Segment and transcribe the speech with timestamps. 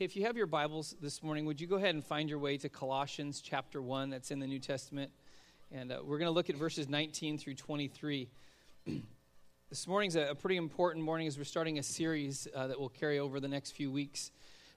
[0.00, 2.56] If you have your Bibles this morning, would you go ahead and find your way
[2.58, 5.12] to Colossians chapter 1 that's in the New Testament?
[5.70, 8.28] And uh, we're going to look at verses 19 through 23.
[9.70, 12.88] this morning's a, a, pretty important morning as we're starting a series uh, that will
[12.88, 14.32] carry over the next few weeks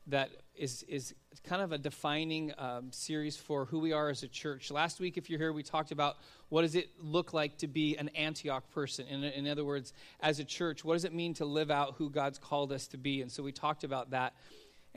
[0.05, 4.27] that is, is kind of a defining um, series for who we are as a
[4.27, 4.69] church.
[4.69, 6.17] Last week, if you're here, we talked about
[6.49, 9.07] what does it look like to be an Antioch person.
[9.07, 12.11] In, in other words, as a church, what does it mean to live out who
[12.11, 13.23] God's called us to be?
[13.23, 14.35] And so we talked about that.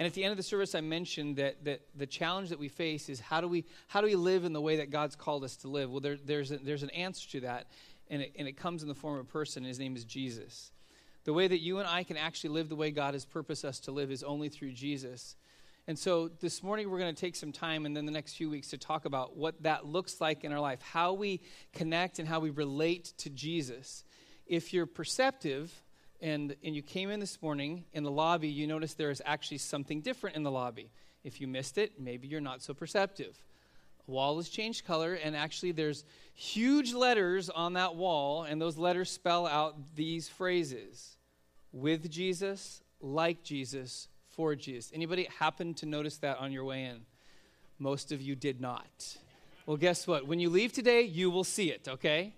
[0.00, 2.68] And at the end of the service, I mentioned that, that the challenge that we
[2.68, 5.44] face is how do we, how do we live in the way that God's called
[5.44, 5.90] us to live?
[5.90, 7.66] Well, there, there's, a, there's an answer to that,
[8.08, 10.72] and it, and it comes in the form of a person, his name is Jesus.
[11.24, 13.78] The way that you and I can actually live the way God has purposed us
[13.80, 15.36] to live is only through Jesus.
[15.86, 18.48] And so this morning, we're going to take some time and then the next few
[18.48, 21.42] weeks to talk about what that looks like in our life, how we
[21.74, 24.02] connect and how we relate to Jesus.
[24.46, 25.82] If you're perceptive,
[26.22, 29.58] and, and you came in this morning in the lobby, you notice there is actually
[29.58, 30.90] something different in the lobby.
[31.24, 33.42] If you missed it, maybe you're not so perceptive.
[34.08, 36.04] A wall has changed color, and actually, there's
[36.34, 41.16] huge letters on that wall, and those letters spell out these phrases
[41.72, 44.90] with Jesus, like Jesus, for Jesus.
[44.94, 47.02] Anybody happen to notice that on your way in?
[47.78, 49.16] Most of you did not.
[49.66, 50.26] Well, guess what?
[50.26, 52.34] When you leave today, you will see it, okay?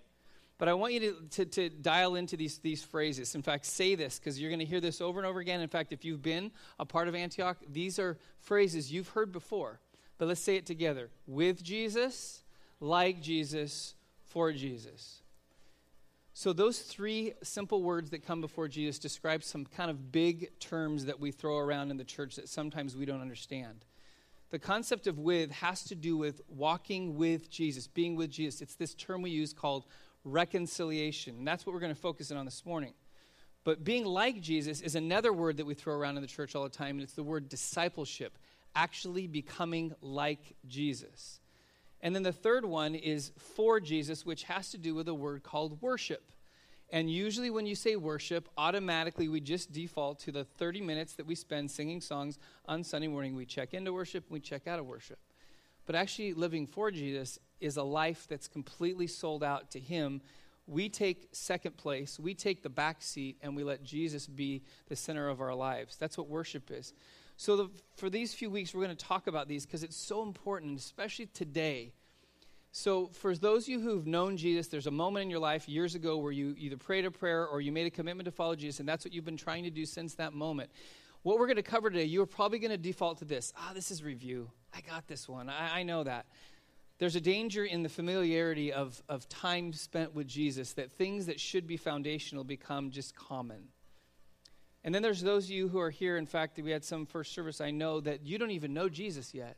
[0.63, 3.35] But I want you to, to, to dial into these, these phrases.
[3.35, 5.61] In fact, say this because you're going to hear this over and over again.
[5.61, 9.81] In fact, if you've been a part of Antioch, these are phrases you've heard before.
[10.19, 12.45] But let's say it together with Jesus,
[12.79, 15.23] like Jesus, for Jesus.
[16.33, 21.07] So, those three simple words that come before Jesus describe some kind of big terms
[21.07, 23.85] that we throw around in the church that sometimes we don't understand.
[24.51, 28.63] The concept of with has to do with walking with Jesus, being with Jesus.
[28.63, 29.87] It's this term we use called
[30.25, 31.37] reconciliation.
[31.39, 32.95] And that's what we're going to focus in on this morning.
[33.65, 36.65] But being like Jesus is another word that we throw around in the church all
[36.65, 38.37] the time, and it's the word discipleship,
[38.75, 41.41] actually becoming like Jesus.
[42.01, 45.45] And then the third one is for Jesus, which has to do with a word
[45.45, 46.33] called worship.
[46.91, 51.27] And usually, when you say worship, automatically we just default to the 30 minutes that
[51.27, 53.35] we spend singing songs on Sunday morning.
[53.35, 55.19] We check into worship we check out of worship.
[55.87, 60.21] But actually, living for Jesus is a life that's completely sold out to Him.
[60.67, 64.97] We take second place, we take the back seat, and we let Jesus be the
[64.97, 65.97] center of our lives.
[65.97, 66.93] That's what worship is.
[67.37, 70.23] So, the, for these few weeks, we're going to talk about these because it's so
[70.23, 71.93] important, especially today.
[72.71, 75.95] So, for those of you who've known Jesus, there's a moment in your life years
[75.95, 78.81] ago where you either prayed a prayer or you made a commitment to follow Jesus,
[78.81, 80.71] and that's what you've been trying to do since that moment.
[81.23, 83.53] What we're going to cover today, you're probably going to default to this.
[83.57, 84.51] Ah, this is review.
[84.75, 85.49] I got this one.
[85.49, 86.27] I, I know that.
[86.99, 91.41] There's a danger in the familiarity of, of time spent with Jesus that things that
[91.41, 93.69] should be foundational become just common.
[94.85, 96.17] And then there's those of you who are here.
[96.17, 99.35] In fact, we had some first service I know that you don't even know Jesus
[99.35, 99.57] yet.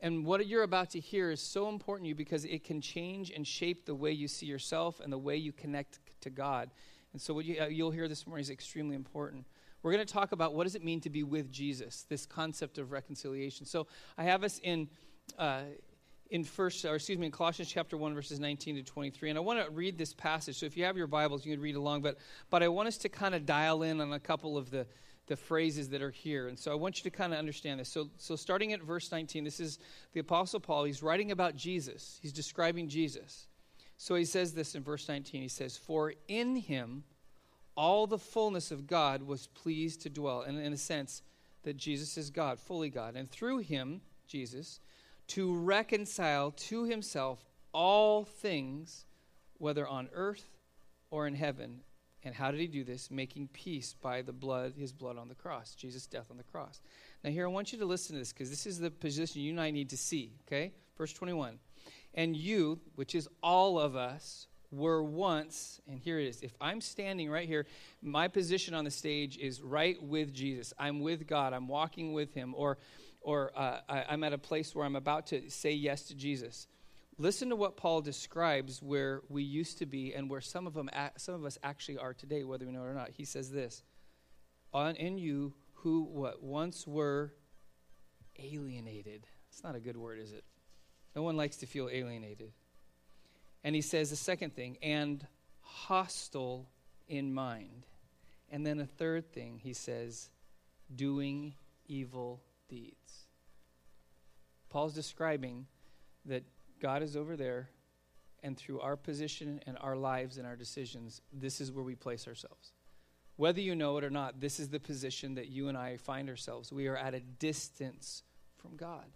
[0.00, 3.30] And what you're about to hear is so important to you because it can change
[3.30, 6.70] and shape the way you see yourself and the way you connect to God.
[7.12, 9.46] And so what you, uh, you'll hear this morning is extremely important.
[9.84, 12.78] We're going to talk about what does it mean to be with Jesus, this concept
[12.78, 13.66] of reconciliation.
[13.66, 13.86] So
[14.16, 14.88] I have us in
[15.38, 15.60] uh,
[16.30, 19.42] in first or excuse me in colossians chapter 1 verses 19 to 23 and i
[19.42, 20.56] want to read this passage.
[20.56, 22.16] So if you have your bibles you can read along but
[22.48, 24.86] but i want us to kind of dial in on a couple of the
[25.26, 27.90] the phrases that are here and so i want you to kind of understand this.
[27.90, 29.78] So so starting at verse 19 this is
[30.14, 30.84] the apostle paul.
[30.84, 32.18] He's writing about jesus.
[32.22, 33.48] He's describing jesus.
[33.98, 37.04] So he says this in verse 19 he says for in him
[37.76, 41.22] all the fullness of god was pleased to dwell and in a sense
[41.62, 44.80] that jesus is god fully god and through him jesus
[45.26, 49.04] to reconcile to himself all things,
[49.58, 50.58] whether on earth
[51.10, 51.80] or in heaven.
[52.22, 53.10] And how did he do this?
[53.10, 56.80] Making peace by the blood, his blood on the cross, Jesus' death on the cross.
[57.22, 59.50] Now, here, I want you to listen to this because this is the position you
[59.50, 60.72] and I need to see, okay?
[60.96, 61.58] Verse 21.
[62.14, 64.46] And you, which is all of us,
[64.76, 66.42] were once, and here it is.
[66.42, 67.66] If I'm standing right here,
[68.02, 70.72] my position on the stage is right with Jesus.
[70.78, 71.52] I'm with God.
[71.52, 72.54] I'm walking with him.
[72.56, 72.78] Or
[73.20, 76.66] or uh, I, I'm at a place where I'm about to say yes to Jesus.
[77.16, 80.90] Listen to what Paul describes where we used to be and where some of them,
[81.16, 83.10] some of us actually are today, whether we know it or not.
[83.10, 83.82] He says this:
[84.72, 87.32] "On in you who what once were
[88.38, 90.44] alienated." It's not a good word, is it?
[91.14, 92.52] No one likes to feel alienated.
[93.64, 95.26] And he says the second thing, and
[95.62, 96.68] hostile
[97.08, 97.86] in mind.
[98.50, 100.28] And then a third thing, he says,
[100.94, 101.54] doing
[101.86, 103.26] evil deeds.
[104.68, 105.66] Paul's describing
[106.26, 106.44] that
[106.80, 107.70] God is over there,
[108.42, 112.28] and through our position and our lives and our decisions, this is where we place
[112.28, 112.72] ourselves.
[113.36, 116.28] Whether you know it or not, this is the position that you and I find
[116.28, 116.70] ourselves.
[116.70, 118.22] We are at a distance
[118.56, 119.06] from God.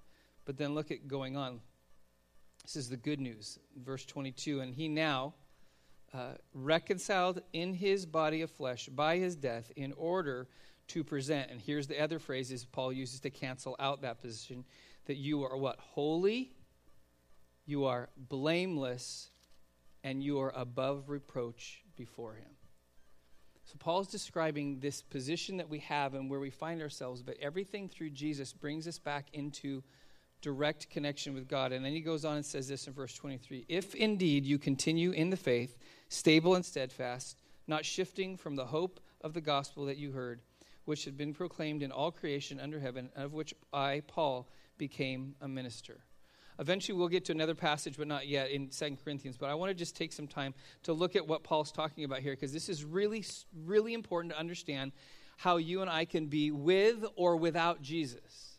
[0.44, 1.60] But then look at going on.
[2.68, 3.58] This is the good news.
[3.82, 5.32] Verse 22 And he now,
[6.12, 10.48] uh, reconciled in his body of flesh by his death, in order
[10.88, 14.66] to present, and here's the other phrases Paul uses to cancel out that position,
[15.06, 15.78] that you are what?
[15.80, 16.52] Holy,
[17.64, 19.30] you are blameless,
[20.04, 22.50] and you are above reproach before him.
[23.64, 27.38] So Paul is describing this position that we have and where we find ourselves, but
[27.40, 29.82] everything through Jesus brings us back into
[30.40, 31.72] direct connection with God.
[31.72, 35.10] And then he goes on and says this in verse 23 If indeed you continue
[35.10, 35.76] in the faith,
[36.08, 40.40] stable and steadfast, not shifting from the hope of the gospel that you heard,
[40.84, 44.48] which had been proclaimed in all creation under heaven, of which I, Paul,
[44.78, 46.00] became a minister.
[46.60, 49.36] Eventually, we'll get to another passage, but not yet in Second Corinthians.
[49.36, 52.18] But I want to just take some time to look at what Paul's talking about
[52.18, 53.24] here, because this is really,
[53.64, 54.92] really important to understand
[55.36, 58.57] how you and I can be with or without Jesus,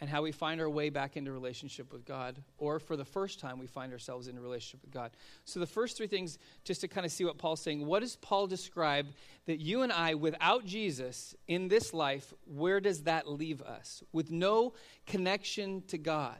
[0.00, 3.38] and how we find our way back into relationship with God, or for the first
[3.38, 5.10] time, we find ourselves in a relationship with God.
[5.44, 8.16] So, the first three things, just to kind of see what Paul's saying, what does
[8.16, 9.08] Paul describe
[9.46, 14.02] that you and I, without Jesus in this life, where does that leave us?
[14.12, 14.72] With no
[15.06, 16.38] connection to God.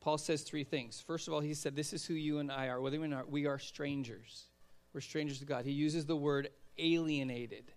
[0.00, 0.98] Paul says three things.
[0.98, 2.80] First of all, he said, This is who you and I are.
[2.80, 4.46] Whether we are, we are strangers.
[4.94, 5.66] We're strangers to God.
[5.66, 6.48] He uses the word
[6.78, 7.72] alienated,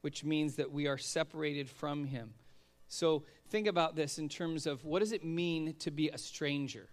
[0.00, 2.34] which means that we are separated from Him.
[2.88, 6.88] So think about this in terms of what does it mean to be a stranger?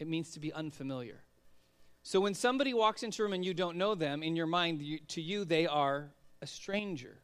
[0.00, 1.22] It means to be unfamiliar.
[2.02, 4.82] So when somebody walks into a room and you don't know them, in your mind,
[4.82, 6.10] you, to you, they are
[6.42, 7.20] a stranger.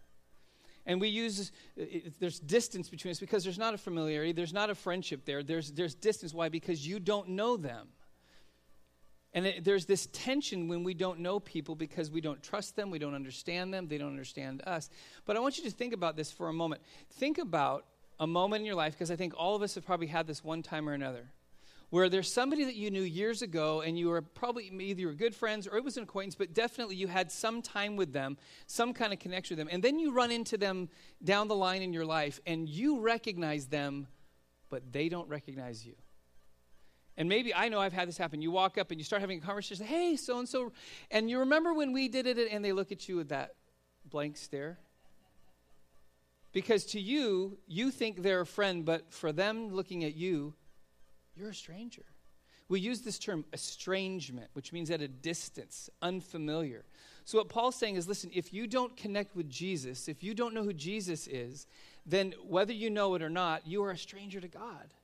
[0.86, 1.84] And we use, uh,
[2.20, 5.42] there's distance between us because there's not a familiarity, there's not a friendship there.
[5.42, 6.32] There's, there's distance.
[6.32, 6.48] Why?
[6.48, 7.88] Because you don't know them.
[9.34, 12.90] And it, there's this tension when we don't know people because we don't trust them,
[12.90, 14.88] we don't understand them, they don't understand us.
[15.26, 16.80] But I want you to think about this for a moment.
[17.10, 17.84] Think about
[18.20, 20.42] a moment in your life, because I think all of us have probably had this
[20.42, 21.30] one time or another,
[21.90, 25.14] where there's somebody that you knew years ago and you were probably either you were
[25.14, 28.36] good friends or it was an acquaintance, but definitely you had some time with them,
[28.66, 29.72] some kind of connection with them.
[29.72, 30.90] And then you run into them
[31.24, 34.06] down the line in your life and you recognize them,
[34.68, 35.94] but they don't recognize you.
[37.16, 38.42] And maybe I know I've had this happen.
[38.42, 40.72] You walk up and you start having a conversation, hey, so and so,
[41.10, 43.54] and you remember when we did it, and they look at you with that
[44.04, 44.78] blank stare.
[46.52, 50.54] Because to you, you think they're a friend, but for them looking at you,
[51.36, 52.04] you're a stranger.
[52.68, 56.84] We use this term estrangement, which means at a distance, unfamiliar.
[57.24, 60.54] So, what Paul's saying is listen, if you don't connect with Jesus, if you don't
[60.54, 61.66] know who Jesus is,
[62.04, 64.94] then whether you know it or not, you are a stranger to God.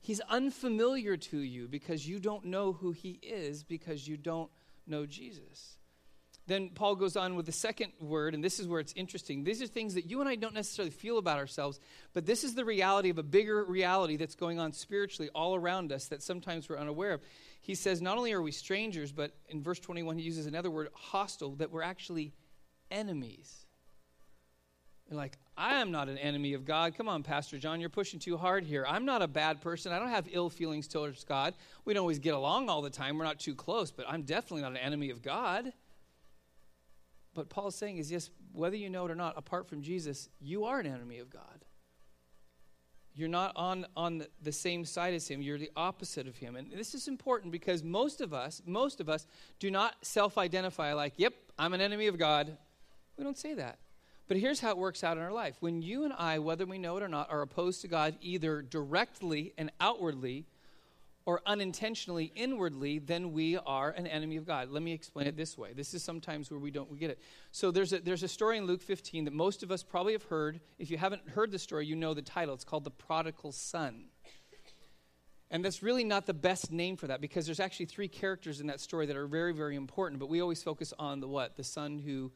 [0.00, 4.50] He's unfamiliar to you because you don't know who he is because you don't
[4.86, 5.76] know Jesus.
[6.50, 9.44] Then Paul goes on with the second word, and this is where it's interesting.
[9.44, 11.78] These are things that you and I don't necessarily feel about ourselves,
[12.12, 15.92] but this is the reality of a bigger reality that's going on spiritually all around
[15.92, 17.20] us that sometimes we're unaware of.
[17.60, 20.88] He says, not only are we strangers, but in verse 21, he uses another word,
[20.92, 22.32] hostile, that we're actually
[22.90, 23.64] enemies.
[25.08, 26.96] You're like, I am not an enemy of God.
[26.96, 28.84] Come on, Pastor John, you're pushing too hard here.
[28.88, 29.92] I'm not a bad person.
[29.92, 31.54] I don't have ill feelings towards God.
[31.84, 33.18] We don't always get along all the time.
[33.18, 35.72] We're not too close, but I'm definitely not an enemy of God.
[37.34, 40.64] But Paul's saying is yes, whether you know it or not, apart from Jesus, you
[40.64, 41.64] are an enemy of God.
[43.14, 45.42] You're not on, on the same side as him.
[45.42, 46.56] You're the opposite of him.
[46.56, 49.26] And this is important because most of us, most of us
[49.58, 52.56] do not self-identify like, yep, I'm an enemy of God.
[53.16, 53.78] We don't say that.
[54.28, 55.56] But here's how it works out in our life.
[55.58, 58.62] When you and I, whether we know it or not, are opposed to God either
[58.62, 60.46] directly and outwardly
[61.26, 64.70] or unintentionally inwardly, then we are an enemy of God.
[64.70, 65.72] Let me explain it this way.
[65.72, 67.18] This is sometimes where we don't we get it.
[67.52, 70.24] So there's a, there's a story in Luke 15 that most of us probably have
[70.24, 70.60] heard.
[70.78, 72.54] If you haven't heard the story, you know the title.
[72.54, 74.06] It's called The Prodigal Son.
[75.50, 78.68] And that's really not the best name for that because there's actually three characters in
[78.68, 80.20] that story that are very, very important.
[80.20, 81.56] But we always focus on the what?
[81.56, 82.30] The son who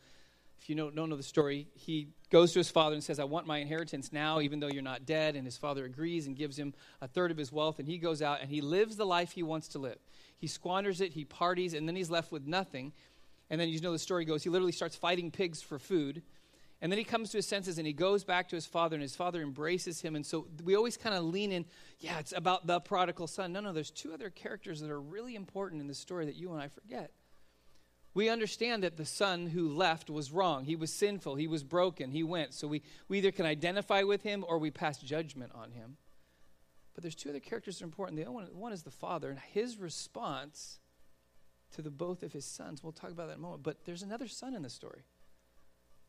[0.61, 3.25] if you don't, don't know the story, he goes to his father and says, I
[3.25, 5.37] want my inheritance now, even though you're not dead.
[5.37, 7.79] And his father agrees and gives him a third of his wealth.
[7.79, 9.99] And he goes out and he lives the life he wants to live.
[10.39, 12.93] He squanders it, he parties, and then he's left with nothing.
[13.51, 16.23] And then you know the story goes, he literally starts fighting pigs for food.
[16.81, 19.03] And then he comes to his senses and he goes back to his father, and
[19.03, 20.17] his father embraces him.
[20.17, 21.67] And so we always kind of lean in,
[22.01, 23.53] yeah, it's about the prodigal son.
[23.53, 26.53] No, no, there's two other characters that are really important in the story that you
[26.53, 27.13] and I forget
[28.15, 30.65] we understand that the son who left was wrong.
[30.65, 31.35] He was sinful.
[31.35, 32.13] He was broken.
[32.13, 32.55] He went.
[32.55, 35.97] So we, we either can identify with him or we pass judgment on him.
[36.95, 38.17] But there's two other characters that are important.
[38.17, 40.79] The other one, one is the father and his response
[41.73, 42.85] to the both of his sons.
[42.85, 43.65] We'll talk about that in a moment.
[43.65, 45.03] But there's another son in the story.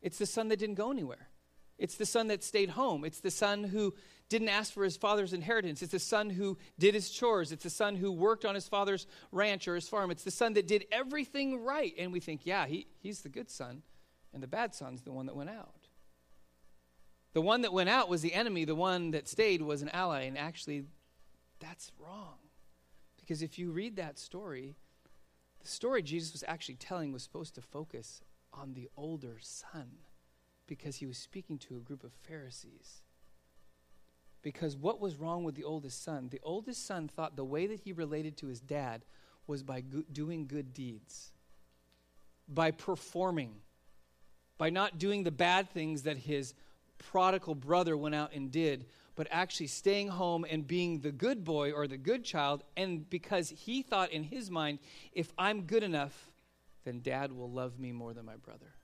[0.00, 1.28] It's the son that didn't go anywhere.
[1.78, 3.04] It's the son that stayed home.
[3.04, 3.94] It's the son who
[4.28, 5.82] didn't ask for his father's inheritance.
[5.82, 7.52] It's the son who did his chores.
[7.52, 10.10] It's the son who worked on his father's ranch or his farm.
[10.10, 11.94] It's the son that did everything right.
[11.98, 13.82] And we think, yeah, he, he's the good son,
[14.32, 15.88] and the bad son's the one that went out.
[17.34, 20.22] The one that went out was the enemy, the one that stayed was an ally.
[20.22, 20.84] And actually,
[21.60, 22.38] that's wrong.
[23.20, 24.76] Because if you read that story,
[25.60, 29.90] the story Jesus was actually telling was supposed to focus on the older son
[30.66, 33.02] because he was speaking to a group of Pharisees.
[34.42, 36.28] Because what was wrong with the oldest son?
[36.30, 39.04] The oldest son thought the way that he related to his dad
[39.46, 41.32] was by go- doing good deeds,
[42.48, 43.54] by performing,
[44.58, 46.54] by not doing the bad things that his
[46.98, 51.72] prodigal brother went out and did, but actually staying home and being the good boy
[51.72, 52.62] or the good child.
[52.76, 54.78] And because he thought in his mind,
[55.12, 56.30] if I'm good enough,
[56.84, 58.74] then dad will love me more than my brother.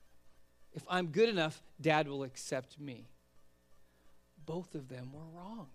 [0.73, 3.07] If I'm good enough, dad will accept me.
[4.45, 5.67] Both of them were wrong.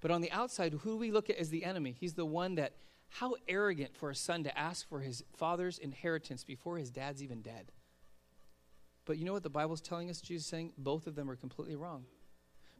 [0.00, 1.94] But on the outside, who do we look at as the enemy?
[1.98, 2.72] He's the one that,
[3.08, 7.42] how arrogant for a son to ask for his father's inheritance before his dad's even
[7.42, 7.70] dead.
[9.04, 10.20] But you know what the Bible's telling us?
[10.20, 12.04] Jesus saying both of them are completely wrong.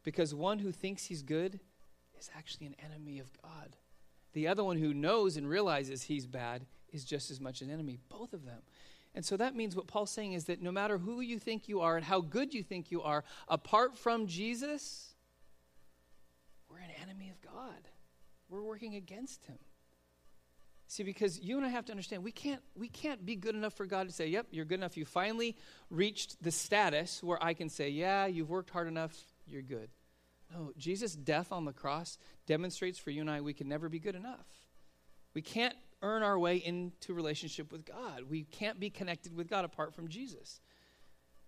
[0.02, 1.60] Because one who thinks he's good
[2.18, 3.76] is actually an enemy of God.
[4.32, 7.98] The other one who knows and realizes he's bad is just as much an enemy,
[8.08, 8.62] both of them.
[9.14, 11.80] And so that means what Paul's saying is that no matter who you think you
[11.80, 15.14] are and how good you think you are, apart from Jesus,
[16.68, 17.88] we're an enemy of God.
[18.48, 19.58] We're working against him.
[20.86, 23.72] See, because you and I have to understand, we can't, we can't be good enough
[23.72, 24.96] for God to say, yep, you're good enough.
[24.96, 25.56] You finally
[25.90, 29.16] reached the status where I can say, yeah, you've worked hard enough,
[29.46, 29.88] you're good.
[30.52, 33.98] No, Jesus' death on the cross demonstrates for you and I we can never be
[33.98, 34.46] good enough.
[35.32, 35.74] We can't
[36.04, 38.24] earn our way into relationship with God.
[38.28, 40.60] We can't be connected with God apart from Jesus.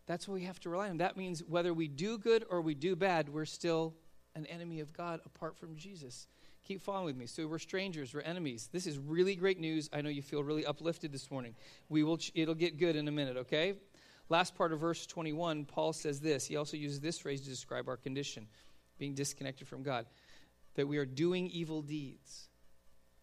[0.07, 0.97] That's what we have to rely on.
[0.97, 3.95] That means whether we do good or we do bad, we're still
[4.35, 6.27] an enemy of God apart from Jesus.
[6.65, 7.27] Keep following with me.
[7.27, 8.69] So we're strangers, we're enemies.
[8.73, 9.91] This is really great news.
[9.93, 11.55] I know you feel really uplifted this morning.
[11.89, 13.75] We will ch- it'll get good in a minute, okay?
[14.31, 16.47] Last part of verse 21, Paul says this.
[16.47, 18.47] He also uses this phrase to describe our condition,
[18.99, 20.07] being disconnected from God,
[20.75, 22.49] that we are doing evil deeds.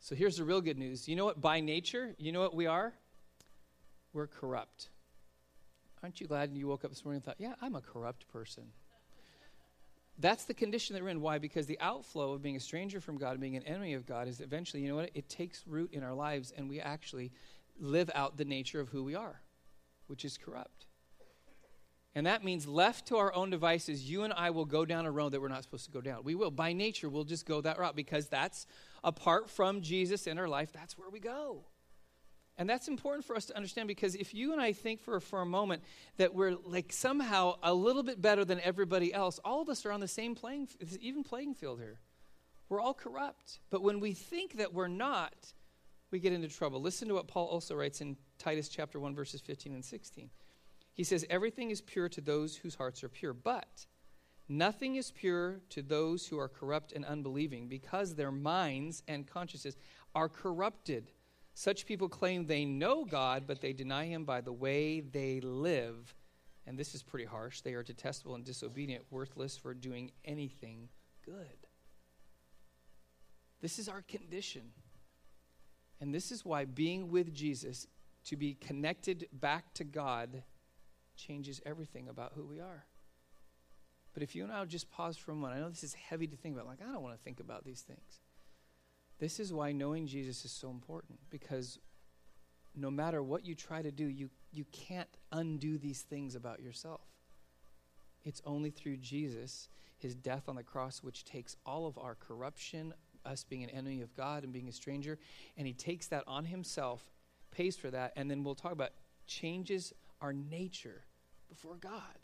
[0.03, 1.07] So here's the real good news.
[1.07, 1.39] You know what?
[1.39, 2.93] By nature, you know what we are?
[4.11, 4.89] We're corrupt.
[6.03, 8.65] Aren't you glad you woke up this morning and thought, yeah, I'm a corrupt person?
[10.19, 11.21] That's the condition that we're in.
[11.21, 11.37] Why?
[11.37, 14.27] Because the outflow of being a stranger from God and being an enemy of God
[14.27, 15.09] is eventually, you know what?
[15.13, 17.31] It takes root in our lives and we actually
[17.79, 19.39] live out the nature of who we are,
[20.07, 20.85] which is corrupt.
[22.13, 25.11] And that means, left to our own devices, you and I will go down a
[25.11, 26.25] road that we're not supposed to go down.
[26.25, 26.51] We will.
[26.51, 28.67] By nature, we'll just go that route because that's
[29.03, 31.65] apart from Jesus in our life, that's where we go.
[32.57, 35.41] And that's important for us to understand because if you and I think for, for
[35.41, 35.83] a moment
[36.17, 39.91] that we're like somehow a little bit better than everybody else, all of us are
[39.91, 40.67] on the same playing,
[41.01, 41.99] even playing field here.
[42.69, 43.59] We're all corrupt.
[43.71, 45.33] But when we think that we're not,
[46.11, 46.79] we get into trouble.
[46.79, 50.29] Listen to what Paul also writes in Titus chapter 1, verses 15 and 16.
[50.93, 53.87] He says, Everything is pure to those whose hearts are pure, but
[54.57, 59.75] nothing is pure to those who are corrupt and unbelieving, because their minds and consciences
[60.15, 61.11] are corrupted.
[61.53, 66.15] Such people claim they know God, but they deny Him by the way they live.
[66.65, 67.61] And this is pretty harsh.
[67.61, 70.89] They are detestable and disobedient, worthless for doing anything
[71.25, 71.67] good.
[73.61, 74.71] This is our condition.
[75.99, 77.87] And this is why being with Jesus,
[78.25, 80.43] to be connected back to God,
[81.15, 82.85] changes everything about who we are.
[84.13, 85.93] But if you and I will just pause for a moment, I know this is
[85.93, 86.67] heavy to think about.
[86.67, 88.21] Like, I don't want to think about these things.
[89.19, 91.79] This is why knowing Jesus is so important because
[92.75, 97.01] no matter what you try to do, you, you can't undo these things about yourself.
[98.23, 102.93] It's only through Jesus, his death on the cross, which takes all of our corruption,
[103.25, 105.19] us being an enemy of God and being a stranger,
[105.57, 107.03] and he takes that on himself,
[107.51, 108.91] pays for that, and then we'll talk about
[109.27, 111.03] changes our nature
[111.49, 112.22] before God.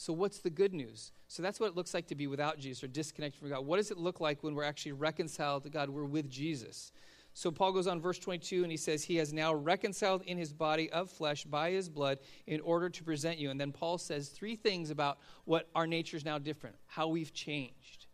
[0.00, 1.10] So, what's the good news?
[1.26, 3.66] So, that's what it looks like to be without Jesus or disconnected from God.
[3.66, 5.90] What does it look like when we're actually reconciled to God?
[5.90, 6.92] We're with Jesus.
[7.34, 10.52] So, Paul goes on, verse 22, and he says, He has now reconciled in his
[10.52, 13.50] body of flesh by his blood in order to present you.
[13.50, 17.34] And then Paul says three things about what our nature is now different, how we've
[17.34, 18.06] changed.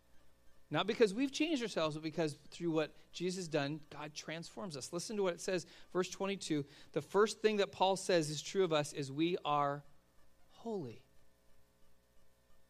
[0.71, 4.91] Not because we've changed ourselves, but because through what Jesus has done, God transforms us.
[4.91, 6.65] Listen to what it says, verse 22.
[6.93, 9.83] The first thing that Paul says is true of us is we are
[10.49, 11.04] holy.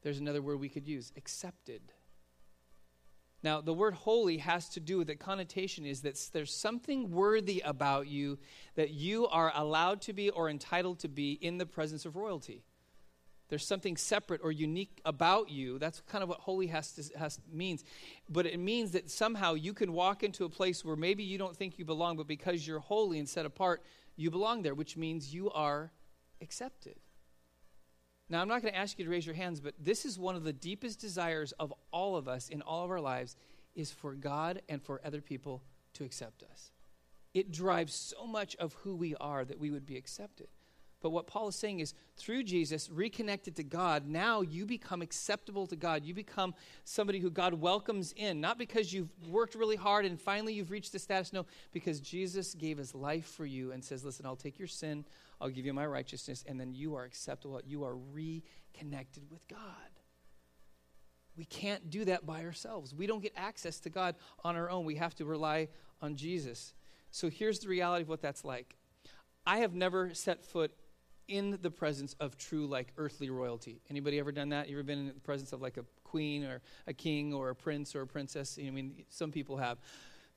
[0.05, 1.81] There's another word we could use accepted.
[3.41, 7.63] Now, the word holy has to do with the connotation is that there's something worthy
[7.65, 8.37] about you
[8.75, 12.63] that you are allowed to be or entitled to be in the presence of royalty.
[13.49, 15.79] There's something separate or unique about you.
[15.79, 17.83] That's kind of what holy has to, has means.
[18.29, 21.57] But it means that somehow you can walk into a place where maybe you don't
[21.57, 23.81] think you belong, but because you're holy and set apart,
[24.15, 25.91] you belong there, which means you are
[26.41, 26.99] accepted.
[28.29, 30.35] Now, I'm not going to ask you to raise your hands, but this is one
[30.35, 33.35] of the deepest desires of all of us in all of our lives
[33.75, 35.61] is for God and for other people
[35.93, 36.71] to accept us.
[37.33, 40.47] It drives so much of who we are that we would be accepted.
[41.05, 45.67] But what Paul is saying is through Jesus, reconnected to God, now you become acceptable
[45.67, 46.03] to God.
[46.03, 50.53] You become somebody who God welcomes in, not because you've worked really hard and finally
[50.53, 54.25] you've reached the status, no, because Jesus gave his life for you and says, Listen,
[54.25, 55.05] I'll take your sin,
[55.39, 57.61] I'll give you my righteousness, and then you are acceptable.
[57.63, 59.59] You are reconnected with God.
[61.37, 62.95] We can't do that by ourselves.
[62.95, 64.85] We don't get access to God on our own.
[64.85, 65.67] We have to rely
[66.01, 66.73] on Jesus.
[67.11, 68.75] So here's the reality of what that's like.
[69.45, 70.71] I have never set foot
[71.27, 73.81] in the presence of true like earthly royalty.
[73.89, 74.69] Anybody ever done that?
[74.69, 77.55] You ever been in the presence of like a queen or a king or a
[77.55, 78.59] prince or a princess?
[78.59, 79.77] I mean, some people have.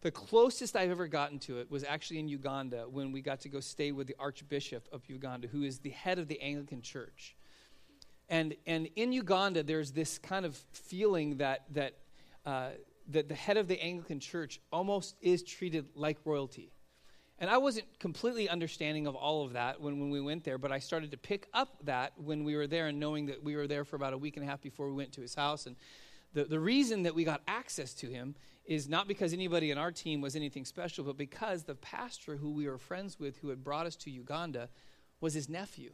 [0.01, 3.49] The closest I've ever gotten to it was actually in Uganda when we got to
[3.49, 7.35] go stay with the Archbishop of Uganda, who is the head of the Anglican Church.
[8.29, 11.95] And, and in Uganda, there's this kind of feeling that, that,
[12.47, 12.71] uh,
[13.09, 16.71] that the head of the Anglican Church almost is treated like royalty.
[17.41, 20.73] And I wasn't completely understanding of all of that when, when we went there, but
[20.73, 23.69] I started to pick up that when we were there and knowing that we were
[23.69, 25.67] there for about a week and a half before we went to his house.
[25.67, 25.77] And
[26.33, 29.93] the, the reason that we got access to him is not because anybody in our
[29.93, 33.63] team was anything special, but because the pastor who we were friends with, who had
[33.63, 34.69] brought us to Uganda,
[35.21, 35.93] was his nephew.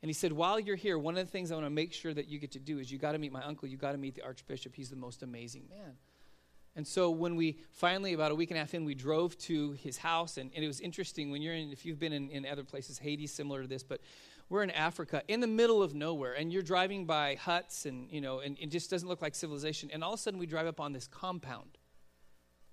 [0.00, 2.14] And he said, While you're here, one of the things I want to make sure
[2.14, 3.98] that you get to do is you got to meet my uncle, you got to
[3.98, 4.74] meet the archbishop.
[4.74, 5.96] He's the most amazing man.
[6.74, 9.72] And so when we finally, about a week and a half in, we drove to
[9.72, 12.46] his house, and, and it was interesting when you're in, if you've been in, in
[12.46, 14.00] other places, Haiti, similar to this, but
[14.48, 18.20] we're in Africa, in the middle of nowhere, and you're driving by huts, and you
[18.20, 19.90] know, and it just doesn't look like civilization.
[19.92, 21.78] And all of a sudden, we drive up on this compound,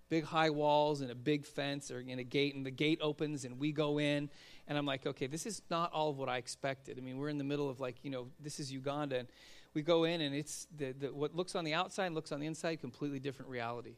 [0.09, 3.43] big high walls and a big fence or in a gate, and the gate opens,
[3.43, 4.29] and we go in,
[4.67, 6.97] and I'm like, okay, this is not all of what I expected.
[6.97, 9.27] I mean, we're in the middle of like, you know, this is Uganda, and
[9.73, 12.47] we go in and it's the, the, what looks on the outside looks on the
[12.47, 13.95] inside completely different reality.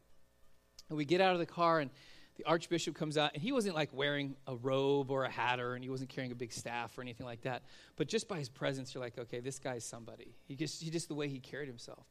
[0.90, 1.90] And we get out of the car and
[2.36, 5.76] the archbishop comes out and he wasn't like wearing a robe or a hat or
[5.76, 7.64] and he wasn't carrying a big staff or anything like that.
[7.96, 10.36] But just by his presence you're like okay this guy's somebody.
[10.48, 12.06] He just, he just the way he carried himself.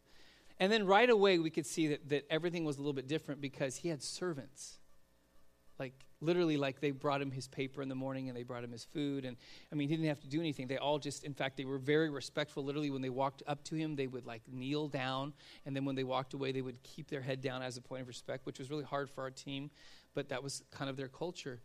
[0.58, 3.40] And then right away we could see that, that everything was a little bit different
[3.40, 4.79] because he had servants
[5.80, 8.70] like literally like they brought him his paper in the morning and they brought him
[8.70, 9.36] his food and
[9.72, 10.68] i mean he didn't have to do anything.
[10.68, 12.62] They all just in fact they were very respectful.
[12.62, 15.32] Literally when they walked up to him they would like kneel down
[15.66, 18.02] and then when they walked away they would keep their head down as a point
[18.02, 19.70] of respect which was really hard for our team
[20.14, 21.60] but that was kind of their culture.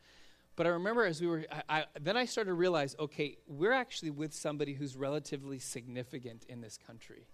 [0.55, 3.73] But i remember as we were I, I, then i started to realize okay we're
[3.73, 7.27] actually with somebody who's relatively significant in this country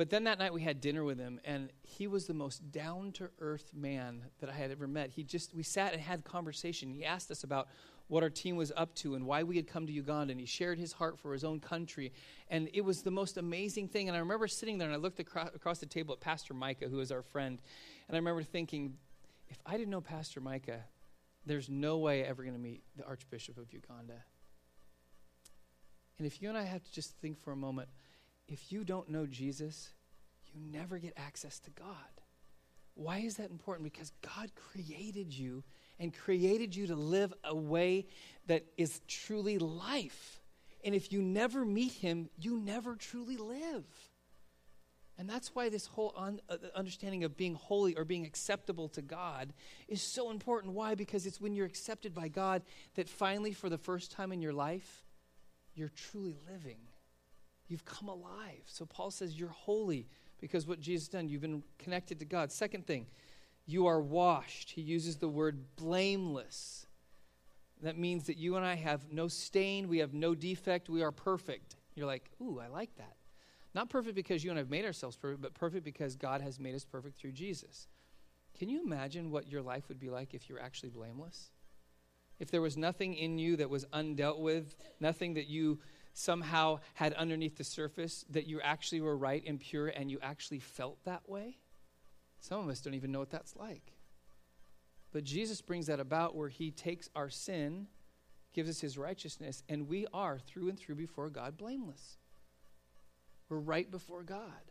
[0.00, 3.12] but then that night we had dinner with him, and he was the most down
[3.12, 5.10] to earth man that I had ever met.
[5.10, 6.88] He just, we sat and had conversation.
[6.88, 7.68] He asked us about
[8.08, 10.46] what our team was up to and why we had come to Uganda, and he
[10.46, 12.14] shared his heart for his own country.
[12.48, 14.08] And it was the most amazing thing.
[14.08, 17.00] And I remember sitting there and I looked across, the table at Pastor Micah, who
[17.00, 17.60] is our friend,
[18.08, 18.94] and I remember thinking,
[19.50, 20.80] if I didn't know Pastor Micah,
[21.44, 24.24] there's no way ever going to meet the Archbishop of Uganda.
[26.16, 27.90] And if you and I have to just think for a moment,
[28.50, 29.90] if you don't know Jesus,
[30.52, 31.86] you never get access to God.
[32.94, 33.90] Why is that important?
[33.90, 35.62] Because God created you
[35.98, 38.06] and created you to live a way
[38.46, 40.40] that is truly life.
[40.84, 43.84] And if you never meet Him, you never truly live.
[45.16, 49.02] And that's why this whole un- uh, understanding of being holy or being acceptable to
[49.02, 49.52] God
[49.86, 50.72] is so important.
[50.72, 50.94] Why?
[50.94, 52.62] Because it's when you're accepted by God
[52.94, 55.04] that finally, for the first time in your life,
[55.74, 56.78] you're truly living.
[57.70, 58.64] You've come alive.
[58.66, 60.08] So Paul says you're holy
[60.40, 62.50] because what Jesus done, you've been connected to God.
[62.50, 63.06] Second thing,
[63.64, 64.70] you are washed.
[64.70, 66.86] He uses the word blameless.
[67.82, 71.12] That means that you and I have no stain, we have no defect, we are
[71.12, 71.76] perfect.
[71.94, 73.14] You're like, ooh, I like that.
[73.72, 76.58] Not perfect because you and I have made ourselves perfect, but perfect because God has
[76.58, 77.86] made us perfect through Jesus.
[78.58, 81.50] Can you imagine what your life would be like if you were actually blameless?
[82.40, 85.78] If there was nothing in you that was undealt with, nothing that you
[86.12, 90.60] somehow had underneath the surface that you actually were right and pure and you actually
[90.60, 91.58] felt that way?
[92.40, 93.92] Some of us don't even know what that's like.
[95.12, 97.88] But Jesus brings that about where he takes our sin,
[98.52, 102.18] gives us his righteousness, and we are through and through before God blameless.
[103.48, 104.70] We're right before God.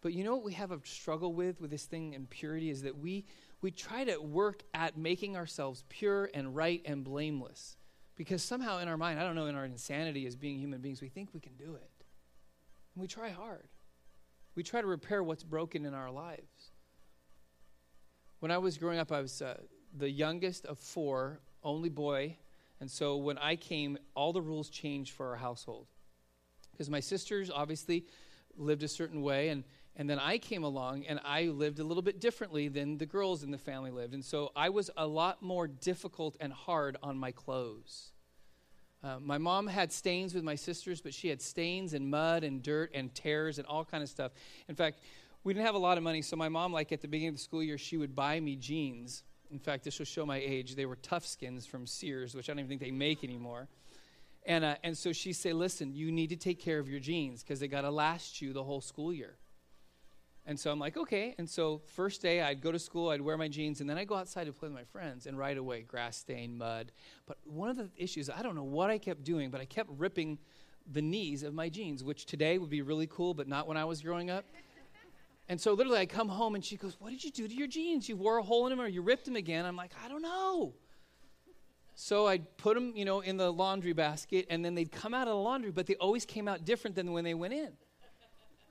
[0.00, 2.82] But you know what we have a struggle with with this thing in purity is
[2.82, 3.24] that we
[3.62, 7.78] we try to work at making ourselves pure and right and blameless.
[8.16, 11.00] Because somehow in our mind, I don't know, in our insanity as being human beings,
[11.00, 11.90] we think we can do it.
[12.94, 13.68] And we try hard.
[14.54, 16.70] We try to repair what's broken in our lives.
[18.38, 19.58] When I was growing up, I was uh,
[19.96, 22.36] the youngest of four, only boy.
[22.80, 25.86] And so when I came, all the rules changed for our household.
[26.70, 28.06] Because my sisters obviously
[28.56, 29.64] lived a certain way, and,
[29.96, 33.44] and then I came along and I lived a little bit differently than the girls
[33.44, 34.14] in the family lived.
[34.14, 38.10] And so I was a lot more difficult and hard on my clothes.
[39.04, 42.62] Uh, my mom had stains with my sisters, but she had stains and mud and
[42.62, 44.32] dirt and tears and all kind of stuff.
[44.68, 45.00] In fact,
[45.44, 47.34] we didn't have a lot of money, so my mom, like at the beginning of
[47.36, 49.22] the school year, she would buy me jeans.
[49.50, 50.74] In fact, this will show my age.
[50.74, 53.68] They were Toughskins from Sears, which I don't even think they make anymore.
[54.46, 57.42] And, uh, and so she'd say, Listen, you need to take care of your jeans
[57.42, 59.36] because they got to last you the whole school year.
[60.46, 61.34] And so I'm like, okay.
[61.38, 64.08] And so first day I'd go to school, I'd wear my jeans, and then I'd
[64.08, 65.26] go outside to play with my friends.
[65.26, 66.92] And right away, grass stain, mud.
[67.26, 69.88] But one of the issues, I don't know what I kept doing, but I kept
[69.96, 70.38] ripping
[70.90, 73.86] the knees of my jeans, which today would be really cool, but not when I
[73.86, 74.44] was growing up.
[75.48, 77.66] And so literally I come home and she goes, What did you do to your
[77.66, 78.08] jeans?
[78.08, 79.64] You wore a hole in them or you ripped them again?
[79.64, 80.74] I'm like, I don't know.
[81.94, 85.28] So I'd put them, you know, in the laundry basket, and then they'd come out
[85.28, 87.72] of the laundry, but they always came out different than when they went in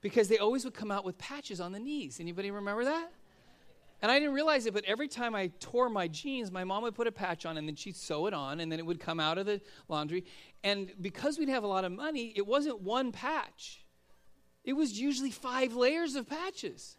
[0.04, 2.20] because they always would come out with patches on the knees.
[2.20, 3.10] Anybody remember that?
[4.02, 6.94] And I didn't realize it, but every time I tore my jeans, my mom would
[6.94, 9.22] put a patch on and then she'd sew it on and then it would come
[9.22, 10.26] out of the laundry.
[10.62, 13.86] And because we'd have a lot of money, it wasn't one patch,
[14.66, 16.98] it was usually five layers of patches.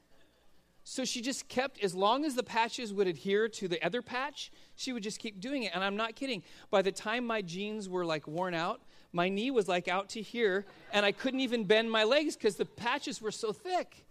[0.83, 4.51] So she just kept, as long as the patches would adhere to the other patch,
[4.77, 5.73] she would just keep doing it.
[5.75, 6.43] And I'm not kidding.
[6.71, 8.83] By the time my jeans were like worn out,
[9.15, 12.57] my knee was like out to here, and I couldn't even bend my legs because
[12.57, 14.05] the patches were so thick.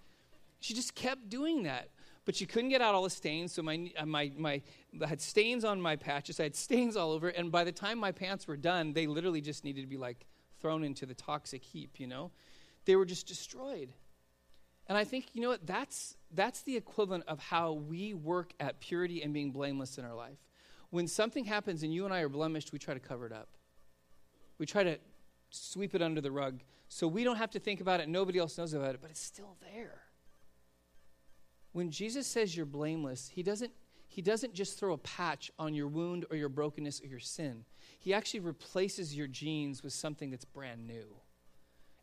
[0.61, 1.89] She just kept doing that.
[2.25, 4.61] But she couldn't get out all the stains, so my, uh, my, my,
[5.03, 6.39] I had stains on my patches.
[6.39, 9.41] I had stains all over, and by the time my pants were done, they literally
[9.41, 10.25] just needed to be like
[10.61, 12.31] thrown into the toxic heap, you know?
[12.85, 13.89] They were just destroyed.
[14.87, 18.79] And I think, you know what, that's, that's the equivalent of how we work at
[18.79, 20.37] purity and being blameless in our life.
[20.91, 23.49] When something happens and you and I are blemished, we try to cover it up.
[24.57, 24.97] We try to
[25.49, 26.61] sweep it under the rug
[26.93, 29.19] so we don't have to think about it, nobody else knows about it, but it's
[29.19, 30.01] still there.
[31.71, 33.71] When Jesus says you're blameless, he doesn't,
[34.07, 37.65] he doesn't just throw a patch on your wound or your brokenness or your sin.
[37.97, 41.15] He actually replaces your jeans with something that's brand new.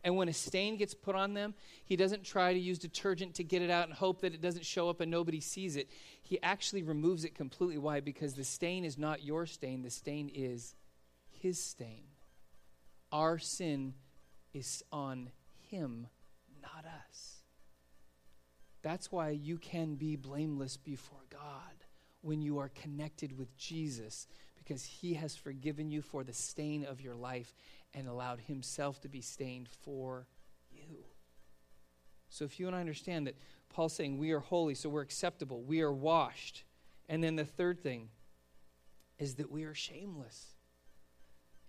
[0.03, 1.53] And when a stain gets put on them,
[1.85, 4.65] he doesn't try to use detergent to get it out and hope that it doesn't
[4.65, 5.89] show up and nobody sees it.
[6.21, 7.77] He actually removes it completely.
[7.77, 8.01] Why?
[8.01, 10.75] Because the stain is not your stain, the stain is
[11.29, 12.10] his stain.
[13.11, 13.93] Our sin
[14.53, 15.29] is on
[15.69, 16.07] him,
[16.61, 17.41] not us.
[18.81, 21.85] That's why you can be blameless before God
[22.21, 27.01] when you are connected with Jesus, because he has forgiven you for the stain of
[27.01, 27.53] your life
[27.93, 30.27] and allowed himself to be stained for
[30.71, 31.05] you.
[32.29, 33.35] So if you and I understand that
[33.69, 36.63] Paul's saying we are holy, so we're acceptable, we are washed.
[37.09, 38.09] And then the third thing
[39.19, 40.50] is that we are shameless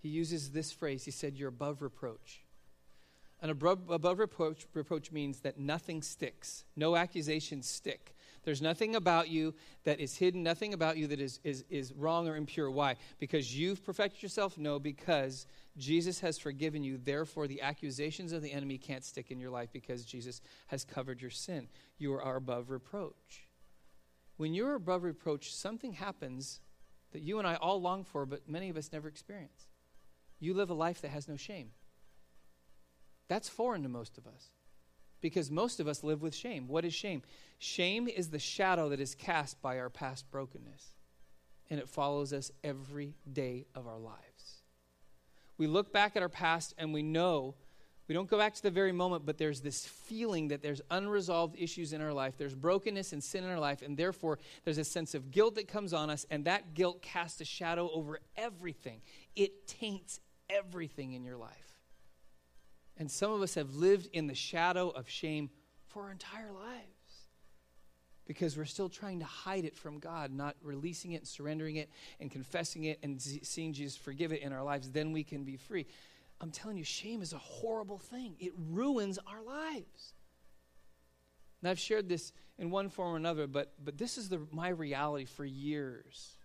[0.02, 1.04] he uses this phrase.
[1.04, 2.42] He said, You're above reproach.
[3.40, 8.14] And above, above reproach, reproach means that nothing sticks, no accusations stick.
[8.44, 12.28] There's nothing about you that is hidden, nothing about you that is, is, is wrong
[12.28, 12.70] or impure.
[12.70, 12.96] Why?
[13.20, 14.58] Because you've perfected yourself?
[14.58, 16.98] No, because Jesus has forgiven you.
[16.98, 21.20] Therefore, the accusations of the enemy can't stick in your life because Jesus has covered
[21.20, 21.68] your sin.
[21.98, 23.48] You are above reproach.
[24.38, 26.60] When you're above reproach, something happens
[27.12, 29.68] that you and I all long for, but many of us never experience
[30.42, 31.70] you live a life that has no shame.
[33.28, 34.48] That's foreign to most of us
[35.20, 36.68] because most of us live with shame.
[36.68, 37.22] What is shame?
[37.58, 40.96] Shame is the shadow that is cast by our past brokenness,
[41.70, 44.62] and it follows us every day of our lives.
[45.58, 47.54] We look back at our past and we know.
[48.08, 51.54] We don't go back to the very moment, but there's this feeling that there's unresolved
[51.56, 52.34] issues in our life.
[52.36, 55.68] There's brokenness and sin in our life, and therefore there's a sense of guilt that
[55.68, 59.02] comes on us, and that guilt casts a shadow over everything.
[59.36, 60.18] It taints
[60.52, 61.80] everything in your life.
[62.96, 65.50] And some of us have lived in the shadow of shame
[65.88, 66.92] for our entire lives
[68.26, 71.90] because we're still trying to hide it from God, not releasing it and surrendering it
[72.20, 74.90] and confessing it and seeing Jesus forgive it in our lives.
[74.90, 75.86] Then we can be free.
[76.40, 80.14] I'm telling you, shame is a horrible thing, it ruins our lives.
[81.60, 84.70] And I've shared this in one form or another, but, but this is the, my
[84.70, 86.36] reality for years.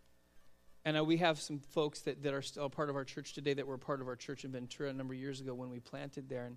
[0.88, 3.54] And uh, we have some folks that, that are still part of our church today
[3.54, 5.82] that were part of our church in Ventura a number of years ago when we
[5.82, 6.45] planted there.
[6.45, 6.56] And,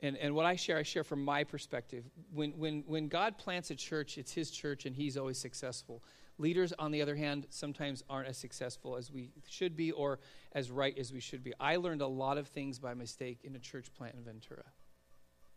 [0.00, 2.04] and, and what I share, I share from my perspective.
[2.32, 6.02] When, when, when God plants a church, it's his church and he's always successful.
[6.38, 10.18] Leaders, on the other hand, sometimes aren't as successful as we should be or
[10.52, 11.52] as right as we should be.
[11.60, 14.64] I learned a lot of things by mistake in a church plant in Ventura.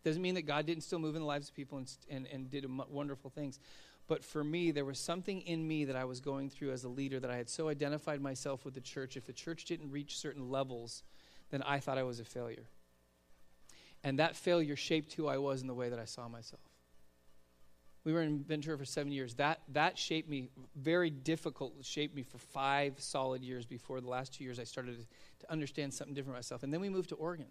[0.04, 2.50] Doesn't mean that God didn't still move in the lives of people and, and, and
[2.50, 3.58] did wonderful things.
[4.10, 6.90] But for me, there was something in me that I was going through as a
[6.90, 9.16] leader that I had so identified myself with the church.
[9.16, 11.04] If the church didn't reach certain levels,
[11.52, 12.66] then I thought I was a failure.
[14.04, 16.64] And that failure shaped who I was in the way that I saw myself.
[18.04, 19.36] We were in Ventura for seven years.
[19.36, 24.34] That, that shaped me, very difficult, shaped me for five solid years before the last
[24.34, 25.06] two years I started
[25.42, 26.64] to, understand something different myself.
[26.64, 27.48] And then we moved to Oregon.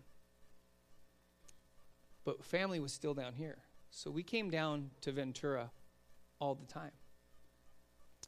[2.25, 3.59] But family was still down here.
[3.91, 5.71] So we came down to Ventura
[6.41, 6.93] all the time.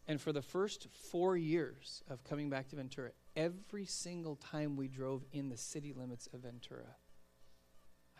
[0.07, 4.89] And for the first four years of coming back to Ventura, every single time we
[4.89, 6.97] drove in the city limits of Ventura,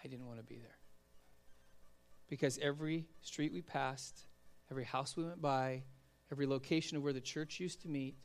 [0.03, 0.79] I didn't want to be there.
[2.29, 4.27] Because every street we passed,
[4.71, 5.83] every house we went by,
[6.31, 8.17] every location of where the church used to meet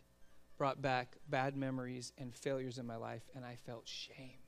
[0.57, 4.39] brought back bad memories and failures in my life, and I felt shame.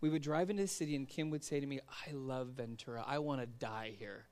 [0.00, 3.02] We would drive into the city, and Kim would say to me, I love Ventura.
[3.06, 4.26] I want to die here.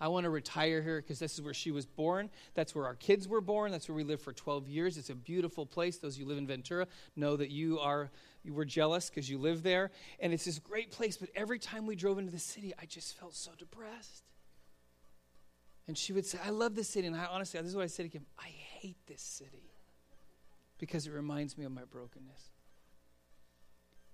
[0.00, 2.28] I want to retire here because this is where she was born.
[2.54, 3.72] That's where our kids were born.
[3.72, 4.98] That's where we lived for 12 years.
[4.98, 5.96] It's a beautiful place.
[5.96, 8.10] Those of you live in Ventura know that you are
[8.44, 9.90] you were jealous because you live there.
[10.20, 11.16] And it's this great place.
[11.16, 14.22] But every time we drove into the city, I just felt so depressed.
[15.88, 17.08] And she would say, I love this city.
[17.08, 19.72] And I honestly, this is what I said to him I hate this city
[20.78, 22.50] because it reminds me of my brokenness.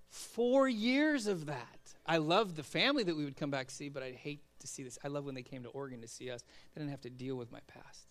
[0.09, 1.93] Four years of that.
[2.05, 4.83] I loved the family that we would come back see, but I'd hate to see
[4.83, 4.97] this.
[5.03, 6.43] I love when they came to Oregon to see us.
[6.73, 8.07] They didn't have to deal with my past.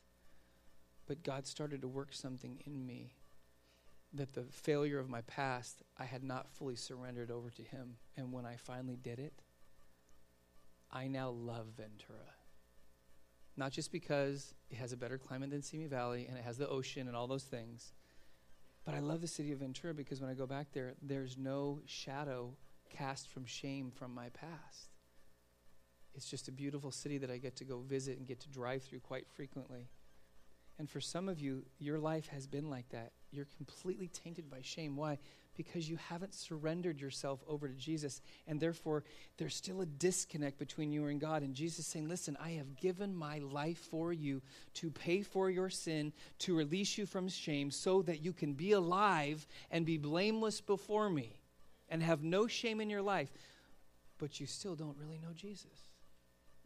[1.06, 3.14] But God started to work something in me
[4.14, 7.96] that the failure of my past, I had not fully surrendered over to Him.
[8.16, 9.32] And when I finally did it,
[10.90, 12.34] I now love Ventura.
[13.56, 16.68] Not just because it has a better climate than Simi Valley and it has the
[16.68, 17.92] ocean and all those things,
[18.84, 21.80] but I love the city of Ventura because when I go back there, there's no
[21.86, 22.54] shadow
[22.90, 24.91] cast from shame from my past.
[26.14, 28.82] It's just a beautiful city that I get to go visit and get to drive
[28.82, 29.88] through quite frequently.
[30.78, 33.12] And for some of you, your life has been like that.
[33.30, 34.96] You're completely tainted by shame.
[34.96, 35.18] Why?
[35.54, 38.20] Because you haven't surrendered yourself over to Jesus.
[38.48, 39.04] And therefore,
[39.36, 41.42] there's still a disconnect between you and God.
[41.42, 44.42] And Jesus is saying, Listen, I have given my life for you
[44.74, 48.72] to pay for your sin, to release you from shame, so that you can be
[48.72, 51.38] alive and be blameless before me
[51.90, 53.30] and have no shame in your life.
[54.18, 55.91] But you still don't really know Jesus.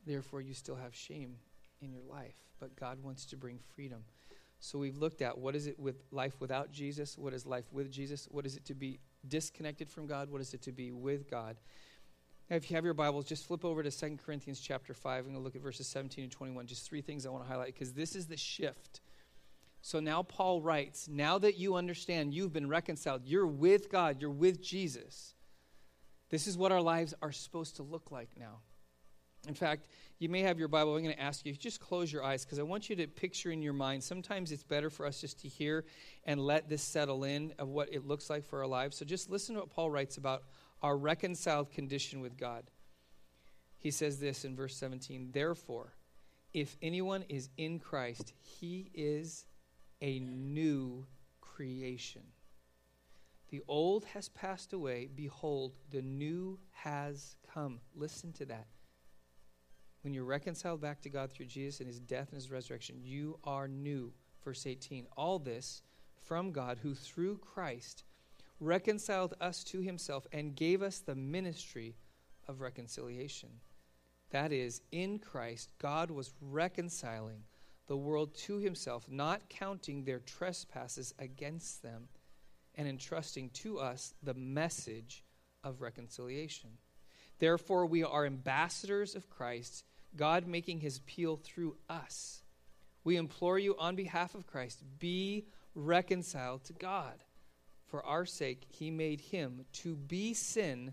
[0.06, 1.36] Therefore, you still have shame
[1.82, 2.36] in your life.
[2.60, 4.04] But God wants to bring freedom.
[4.60, 7.18] So we've looked at what is it with life without Jesus?
[7.18, 8.26] What is life with Jesus?
[8.30, 10.30] What is it to be disconnected from God?
[10.30, 11.56] What is it to be with God?
[12.48, 15.18] Now, if you have your Bibles, just flip over to 2 Corinthians chapter 5.
[15.18, 16.66] I'm going to look at verses 17 and 21.
[16.66, 19.00] Just three things I want to highlight because this is the shift.
[19.82, 24.30] So now Paul writes, now that you understand you've been reconciled, you're with God, you're
[24.30, 25.34] with Jesus.
[26.30, 28.58] This is what our lives are supposed to look like now.
[29.46, 29.86] In fact,
[30.18, 30.96] you may have your Bible.
[30.96, 33.50] I'm going to ask you, just close your eyes because I want you to picture
[33.50, 34.02] in your mind.
[34.02, 35.84] Sometimes it's better for us just to hear
[36.24, 38.96] and let this settle in of what it looks like for our lives.
[38.96, 40.44] So just listen to what Paul writes about
[40.82, 42.64] our reconciled condition with God.
[43.78, 45.92] He says this in verse 17 Therefore,
[46.52, 49.44] if anyone is in Christ, he is
[50.00, 51.06] a new
[51.40, 52.22] creation.
[53.50, 55.08] The old has passed away.
[55.14, 57.80] Behold, the new has come.
[57.94, 58.66] Listen to that.
[60.06, 63.40] When you're reconciled back to God through Jesus and his death and his resurrection, you
[63.42, 64.12] are new.
[64.44, 65.04] Verse 18.
[65.16, 65.82] All this
[66.22, 68.04] from God, who through Christ
[68.60, 71.96] reconciled us to himself and gave us the ministry
[72.46, 73.48] of reconciliation.
[74.30, 77.42] That is, in Christ, God was reconciling
[77.88, 82.06] the world to himself, not counting their trespasses against them,
[82.76, 85.24] and entrusting to us the message
[85.64, 86.70] of reconciliation.
[87.40, 89.84] Therefore, we are ambassadors of Christ,
[90.16, 92.42] God making his appeal through us.
[93.04, 97.22] We implore you on behalf of Christ, be reconciled to God.
[97.86, 100.92] For our sake, he made him to be sin.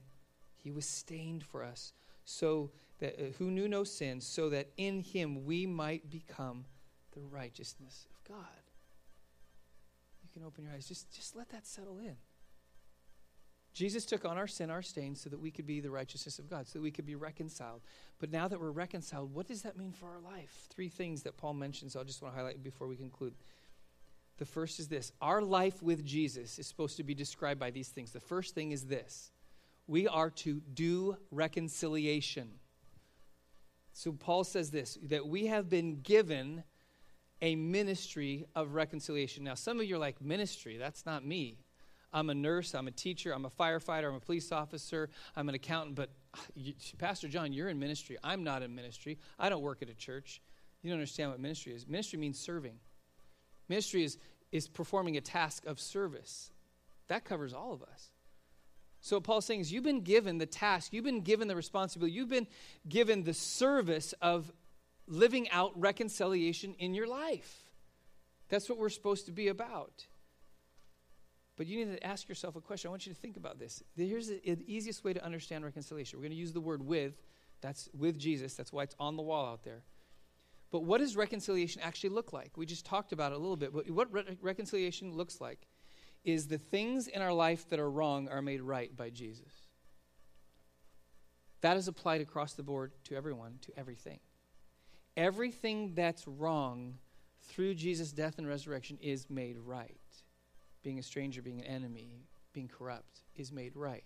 [0.58, 5.02] He was stained for us, so that uh, who knew no sin, so that in
[5.02, 6.66] him we might become
[7.14, 8.46] the righteousness of God.
[10.22, 10.88] You can open your eyes.
[10.88, 12.16] Just, just let that settle in.
[13.74, 16.50] Jesus took on our sin, our stain, so that we could be the righteousness of
[16.50, 17.82] God, so that we could be reconciled.
[18.20, 20.68] But now that we're reconciled, what does that mean for our life?
[20.70, 23.34] Three things that Paul mentions, I just want to highlight before we conclude.
[24.38, 27.90] The first is this our life with Jesus is supposed to be described by these
[27.90, 28.12] things.
[28.12, 29.32] The first thing is this
[29.88, 32.50] we are to do reconciliation.
[33.94, 36.64] So Paul says this that we have been given
[37.42, 39.44] a ministry of reconciliation.
[39.44, 41.58] Now, some of you are like, ministry, that's not me.
[42.14, 45.56] I'm a nurse, I'm a teacher, I'm a firefighter, I'm a police officer, I'm an
[45.56, 48.18] accountant, but ah, you, Pastor John, you're in ministry.
[48.24, 49.18] I'm not in ministry.
[49.40, 50.42] I don't work at a church.
[50.84, 51.88] You don't understand what ministry is.
[51.88, 52.76] Ministry means serving.
[53.68, 54.18] Ministry is,
[54.52, 56.52] is performing a task of service.
[57.08, 58.12] That covers all of us.
[59.02, 62.14] So, what Paul's saying is, you've been given the task, you've been given the responsibility,
[62.14, 62.48] you've been
[62.88, 64.52] given the service of
[65.08, 67.64] living out reconciliation in your life.
[68.48, 70.06] That's what we're supposed to be about.
[71.56, 72.90] But you need to ask yourself a question.
[72.90, 73.84] I want you to think about this.
[73.96, 76.18] Here's the, the easiest way to understand reconciliation.
[76.18, 77.14] We're going to use the word with.
[77.62, 78.56] That's with Jesus.
[78.56, 79.84] That's why it's on the wall out there.
[80.72, 82.58] But what does reconciliation actually look like?
[82.58, 83.72] We just talked about it a little bit.
[83.72, 85.68] But what re- reconciliation looks like
[86.26, 89.54] is the things in our life that are wrong are made right by Jesus.
[91.62, 94.20] That is applied across the board to everyone, to everything.
[95.16, 96.96] Everything that's wrong
[97.44, 99.96] through Jesus' death and resurrection is made right
[100.84, 104.04] being a stranger, being an enemy, being corrupt, is made right.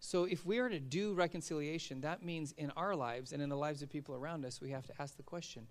[0.00, 3.56] So if we are to do reconciliation, that means in our lives and in the
[3.56, 5.66] lives of people around us, we have to ask the question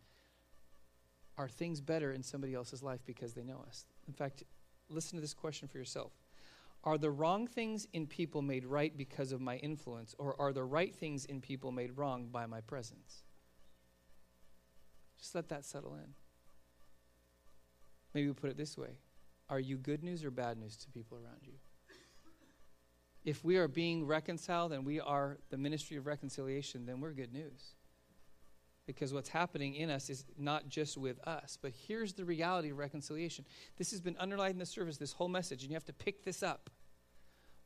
[1.38, 3.86] are things better in somebody else's life because they know us?
[4.08, 4.42] In fact,
[4.90, 6.12] listen to this question for yourself.
[6.84, 10.64] Are the wrong things in people made right because of my influence, or are the
[10.64, 13.24] right things in people made wrong by my presence?
[15.20, 16.14] Just let that settle in.
[18.14, 18.98] Maybe we put it this way
[19.50, 21.54] are you good news or bad news to people around you?
[23.24, 27.34] If we are being reconciled and we are the ministry of reconciliation, then we're good
[27.34, 27.76] news.
[28.86, 32.78] Because what's happening in us is not just with us, but here's the reality of
[32.78, 33.44] reconciliation.
[33.78, 36.24] This has been underlined in the service, this whole message, and you have to pick
[36.24, 36.70] this up.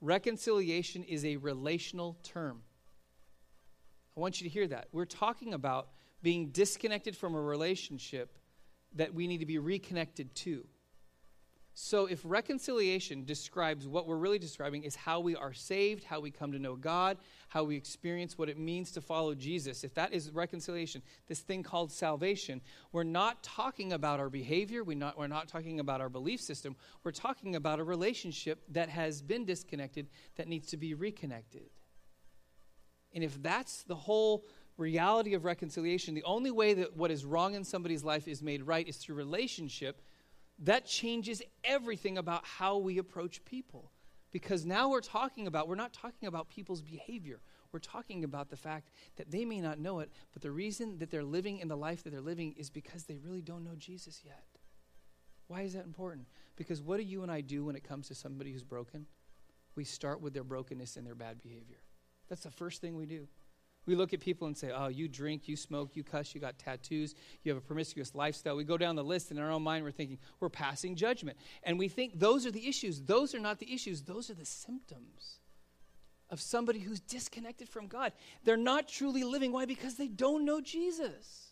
[0.02, 2.64] Reconciliation is a relational term.
[4.18, 4.88] I want you to hear that.
[4.92, 5.90] We're talking about
[6.24, 8.40] being disconnected from a relationship
[8.96, 10.66] that we need to be reconnected to.
[11.74, 16.30] So, if reconciliation describes what we're really describing is how we are saved, how we
[16.30, 20.12] come to know God, how we experience what it means to follow Jesus, if that
[20.12, 22.60] is reconciliation, this thing called salvation,
[22.92, 26.76] we're not talking about our behavior, we're not, we're not talking about our belief system,
[27.06, 31.70] we're talking about a relationship that has been disconnected that needs to be reconnected.
[33.14, 34.46] And if that's the whole
[34.78, 38.64] reality of reconciliation, the only way that what is wrong in somebody's life is made
[38.64, 40.02] right is through relationship
[40.62, 43.92] that changes everything about how we approach people.
[44.32, 47.42] Because now we're talking about, we're not talking about people's behavior.
[47.72, 51.12] We're talking about the fact that they may not know it, but the reason that
[51.12, 54.22] they're living in the life that they're living is because they really don't know Jesus
[54.26, 54.46] yet.
[55.48, 56.28] Why is that important?
[56.56, 59.06] Because what do you and I do when it comes to somebody who's broken?
[59.76, 61.80] We start with their brokenness and their bad behavior.
[62.30, 63.28] That's the first thing we do.
[63.88, 66.60] We look at people and say, oh, you drink, you smoke, you cuss, you got
[66.60, 68.56] tattoos, you have a promiscuous lifestyle.
[68.56, 71.38] We go down the list, and in our own mind, we're thinking, we're passing judgment.
[71.64, 73.02] And we think those are the issues.
[73.02, 75.40] Those are not the issues, those are the symptoms
[76.30, 78.14] of somebody who's disconnected from God.
[78.44, 79.52] They're not truly living.
[79.52, 79.66] Why?
[79.66, 81.52] Because they don't know Jesus.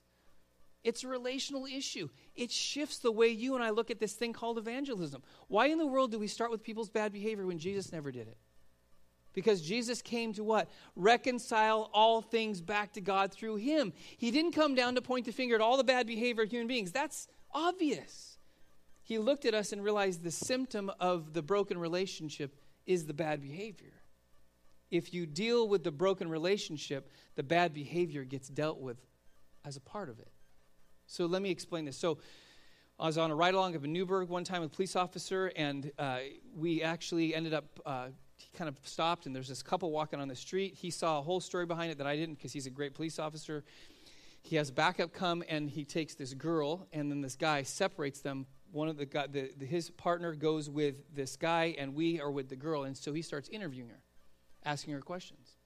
[0.83, 2.09] It's a relational issue.
[2.35, 5.21] It shifts the way you and I look at this thing called evangelism.
[5.49, 8.29] Why in the world do we start with people's bad behavior when Jesus never did
[8.29, 8.37] it?
[9.39, 10.69] Because Jesus came to what?
[10.97, 13.93] Reconcile all things back to God through him.
[14.17, 16.67] He didn't come down to point the finger at all the bad behavior of human
[16.67, 16.91] beings.
[16.91, 18.37] That's obvious.
[19.01, 22.53] He looked at us and realized the symptom of the broken relationship
[22.85, 23.93] is the bad behavior.
[24.91, 28.97] If you deal with the broken relationship, the bad behavior gets dealt with
[29.63, 30.27] as a part of it.
[31.07, 31.95] So let me explain this.
[31.95, 32.17] So
[32.99, 35.53] I was on a ride along up in Newberg one time with a police officer,
[35.55, 36.17] and uh,
[36.53, 38.07] we actually ended up uh,
[38.41, 40.73] he kind of stopped, and there's this couple walking on the street.
[40.73, 43.19] He saw a whole story behind it that I didn't because he's a great police
[43.19, 43.63] officer.
[44.41, 48.45] He has backup come, and he takes this girl, and then this guy separates them.
[48.71, 52.31] One of the, guy, the, the his partner goes with this guy, and we are
[52.31, 54.01] with the girl, and so he starts interviewing her,
[54.63, 55.57] asking her questions,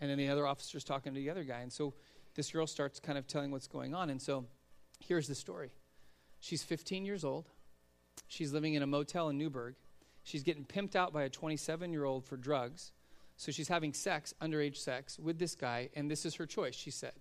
[0.00, 1.94] and then the other officer's talking to the other guy, and so
[2.34, 4.44] this girl starts kind of telling what's going on, and so
[5.00, 5.70] here's the story.
[6.40, 7.48] She's 15 years old.
[8.26, 9.76] She's living in a motel in Newberg
[10.24, 12.92] She's getting pimped out by a 27 year old for drugs.
[13.36, 16.90] So she's having sex, underage sex, with this guy, and this is her choice, she
[16.90, 17.14] said.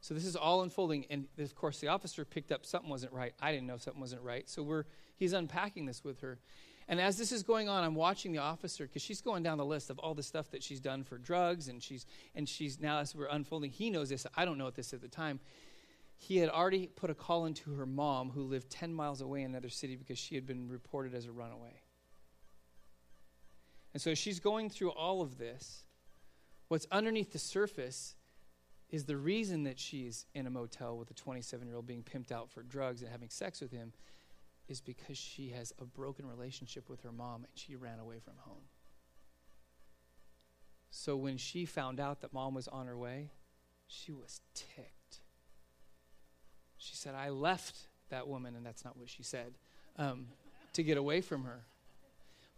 [0.00, 3.32] So this is all unfolding, and of course the officer picked up something wasn't right.
[3.40, 4.48] I didn't know something wasn't right.
[4.48, 4.84] So we're
[5.16, 6.40] he's unpacking this with her.
[6.88, 9.64] And as this is going on, I'm watching the officer because she's going down the
[9.64, 12.04] list of all the stuff that she's done for drugs, and she's
[12.34, 14.26] and she's now as we're unfolding, he knows this.
[14.36, 15.38] I don't know this at the time.
[16.18, 19.50] He had already put a call into her mom, who lived 10 miles away in
[19.50, 21.81] another city, because she had been reported as a runaway.
[23.92, 25.84] And so she's going through all of this.
[26.68, 28.14] What's underneath the surface
[28.88, 32.32] is the reason that she's in a motel with a 27 year old being pimped
[32.32, 33.92] out for drugs and having sex with him
[34.68, 38.34] is because she has a broken relationship with her mom and she ran away from
[38.38, 38.64] home.
[40.90, 43.30] So when she found out that mom was on her way,
[43.86, 45.20] she was ticked.
[46.76, 47.76] She said, I left
[48.10, 49.54] that woman, and that's not what she said,
[49.96, 50.26] um,
[50.74, 51.64] to get away from her.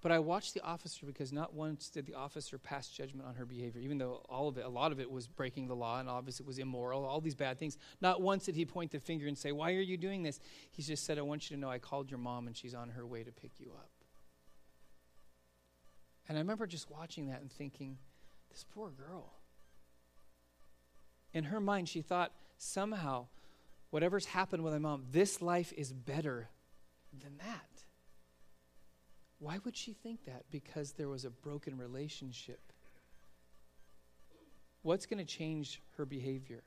[0.04, 3.46] But I watched the officer because not once did the officer pass judgment on her
[3.46, 6.10] behavior, even though all of it, a lot of it was breaking the law and
[6.10, 7.78] obviously it was immoral, all these bad things.
[8.02, 10.40] Not once did he point the finger and say, Why are you doing this?
[10.72, 12.90] He just said, I want you to know I called your mom and she's on
[12.90, 13.88] her way to pick you up.
[16.28, 17.96] And I remember just watching that and thinking,
[18.50, 19.32] This poor girl.
[21.32, 23.28] In her mind, she thought somehow,
[23.88, 26.50] whatever's happened with my mom, this life is better
[27.22, 27.73] than that.
[29.44, 30.44] Why would she think that?
[30.50, 32.60] Because there was a broken relationship.
[34.80, 36.62] What's going to change her behavior?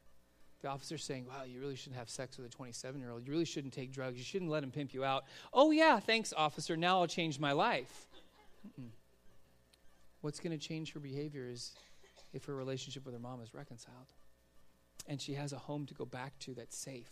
[0.62, 3.26] The officer's saying, Wow, you really shouldn't have sex with a 27 year old.
[3.26, 4.20] You really shouldn't take drugs.
[4.20, 5.24] You shouldn't let him pimp you out.
[5.52, 6.78] Oh, yeah, thanks, officer.
[6.78, 8.06] Now I'll change my life.
[8.68, 8.90] Mm-mm.
[10.22, 11.74] What's going to change her behavior is
[12.32, 14.14] if her relationship with her mom is reconciled
[15.08, 17.10] and she has a home to go back to that's safe,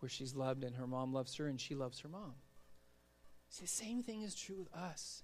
[0.00, 2.34] where she's loved and her mom loves her and she loves her mom.
[3.48, 5.22] See, the same thing is true with us.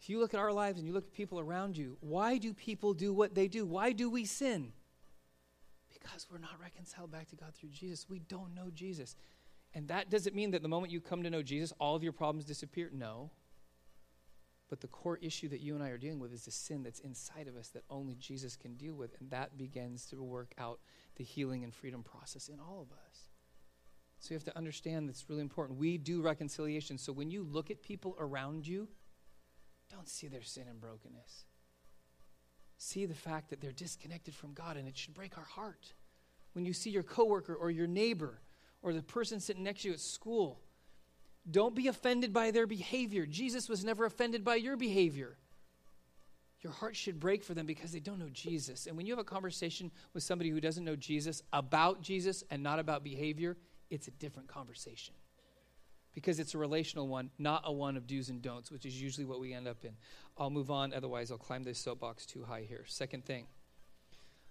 [0.00, 2.52] If you look at our lives and you look at people around you, why do
[2.52, 3.64] people do what they do?
[3.64, 4.72] Why do we sin?
[5.92, 8.08] Because we're not reconciled back to God through Jesus.
[8.08, 9.14] We don't know Jesus.
[9.74, 12.12] And that doesn't mean that the moment you come to know Jesus, all of your
[12.12, 12.90] problems disappear.
[12.92, 13.30] No.
[14.68, 17.00] But the core issue that you and I are dealing with is the sin that's
[17.00, 19.14] inside of us that only Jesus can deal with.
[19.20, 20.80] And that begins to work out
[21.14, 23.31] the healing and freedom process in all of us.
[24.22, 25.80] So you have to understand that's really important.
[25.80, 26.96] We do reconciliation.
[26.96, 28.86] So when you look at people around you,
[29.90, 31.46] don't see their sin and brokenness.
[32.78, 35.92] See the fact that they're disconnected from God, and it should break our heart.
[36.52, 38.40] When you see your coworker or your neighbor
[38.80, 40.60] or the person sitting next to you at school,
[41.50, 43.26] don't be offended by their behavior.
[43.26, 45.36] Jesus was never offended by your behavior.
[46.60, 48.86] Your heart should break for them because they don't know Jesus.
[48.86, 52.62] And when you have a conversation with somebody who doesn't know Jesus about Jesus and
[52.62, 53.56] not about behavior,
[53.92, 55.14] it's a different conversation
[56.14, 59.24] because it's a relational one, not a one of do's and don'ts, which is usually
[59.24, 59.92] what we end up in.
[60.36, 62.84] I'll move on, otherwise, I'll climb this soapbox too high here.
[62.86, 63.46] Second thing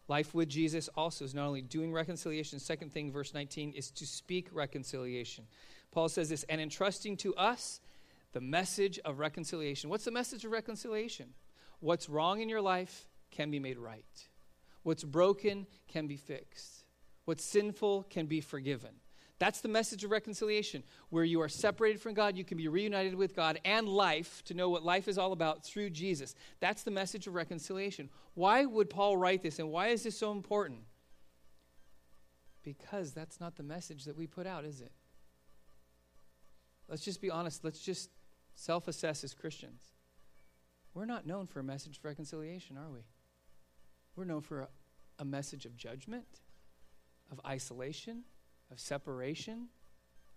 [0.07, 4.05] life with Jesus also is not only doing reconciliation, second thing, verse 19, is to
[4.05, 5.45] speak reconciliation.
[5.91, 7.79] Paul says this, and entrusting to us
[8.33, 9.89] the message of reconciliation.
[9.89, 11.29] What's the message of reconciliation?
[11.79, 14.27] What's wrong in your life can be made right,
[14.83, 16.83] what's broken can be fixed,
[17.25, 19.00] what's sinful can be forgiven.
[19.41, 23.15] That's the message of reconciliation, where you are separated from God, you can be reunited
[23.15, 26.35] with God and life to know what life is all about through Jesus.
[26.59, 28.11] That's the message of reconciliation.
[28.35, 30.81] Why would Paul write this and why is this so important?
[32.61, 34.91] Because that's not the message that we put out, is it?
[36.87, 37.63] Let's just be honest.
[37.63, 38.11] Let's just
[38.53, 39.81] self assess as Christians.
[40.93, 42.99] We're not known for a message of reconciliation, are we?
[44.15, 44.67] We're known for a,
[45.17, 46.41] a message of judgment,
[47.31, 48.23] of isolation,
[48.71, 49.67] of separation,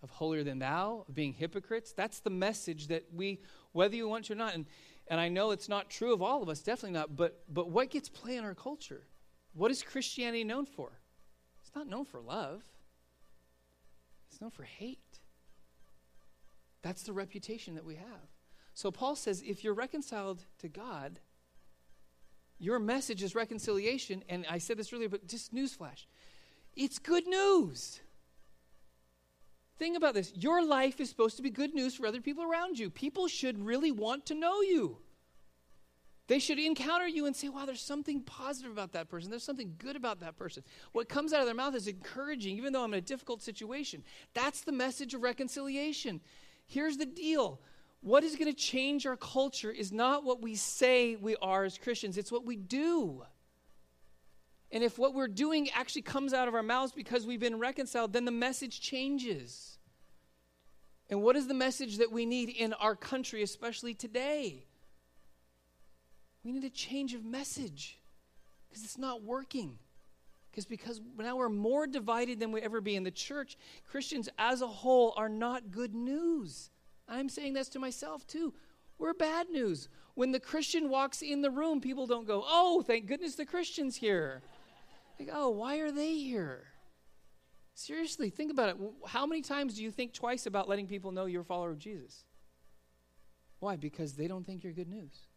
[0.03, 1.93] of holier than thou, of being hypocrites.
[1.93, 3.39] That's the message that we,
[3.71, 4.65] whether you want to or not, and,
[5.07, 7.89] and I know it's not true of all of us, definitely not, but, but what
[7.89, 9.07] gets play in our culture?
[9.53, 10.99] What is Christianity known for?
[11.61, 12.63] It's not known for love,
[14.29, 14.99] it's known for hate.
[16.81, 18.29] That's the reputation that we have.
[18.75, 21.19] So Paul says if you're reconciled to God,
[22.59, 24.23] your message is reconciliation.
[24.29, 26.05] And I said this earlier, but just newsflash
[26.75, 28.01] it's good news.
[29.77, 30.31] Think about this.
[30.35, 32.89] Your life is supposed to be good news for other people around you.
[32.89, 34.97] People should really want to know you.
[36.27, 39.29] They should encounter you and say, wow, there's something positive about that person.
[39.29, 40.63] There's something good about that person.
[40.91, 44.03] What comes out of their mouth is encouraging, even though I'm in a difficult situation.
[44.33, 46.21] That's the message of reconciliation.
[46.65, 47.59] Here's the deal
[48.01, 51.77] what is going to change our culture is not what we say we are as
[51.77, 53.23] Christians, it's what we do.
[54.75, 58.11] And if what we're doing actually comes out of our mouths because we've been reconciled,
[58.11, 59.77] then the message changes.
[61.09, 64.65] And what is the message that we need in our country, especially today?
[66.43, 67.99] We need a change of message
[68.67, 69.77] because it's not working.
[70.51, 73.57] Because because now we're more divided than we ever be in the church.
[73.89, 76.69] Christians as a whole are not good news.
[77.07, 78.53] I'm saying this to myself too.
[78.97, 79.87] We're bad news.
[80.15, 83.95] When the Christian walks in the room, people don't go, "Oh, thank goodness the Christian's
[83.95, 84.41] here."
[85.19, 86.63] Like, oh, why are they here?
[87.73, 88.77] Seriously, think about it.
[89.07, 91.79] How many times do you think twice about letting people know you're a follower of
[91.79, 92.23] Jesus?
[93.59, 93.75] Why?
[93.75, 95.27] Because they don't think you're good news.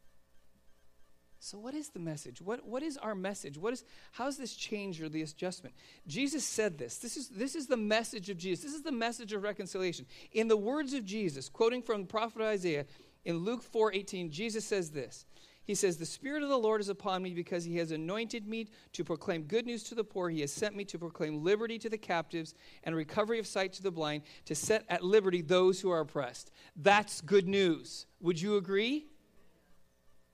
[1.41, 2.41] So, what is the message?
[2.41, 3.57] What, what is our message?
[3.59, 5.75] What is, how is this change or the adjustment?
[6.07, 6.99] Jesus said this.
[6.99, 8.65] This is, this is the message of Jesus.
[8.65, 10.07] This is the message of reconciliation.
[10.33, 12.87] In the words of Jesus, quoting from the prophet Isaiah,
[13.25, 15.27] in Luke 4 18, Jesus says this
[15.69, 18.69] he says, The Spirit of the Lord is upon me because he has anointed me
[18.95, 20.31] to proclaim good news to the poor.
[20.31, 22.55] He has sent me to proclaim liberty to the captives
[22.85, 26.53] and recovery of sight to the blind, to set at liberty those who are oppressed.
[26.75, 28.07] That's good news.
[28.21, 29.09] Would you agree?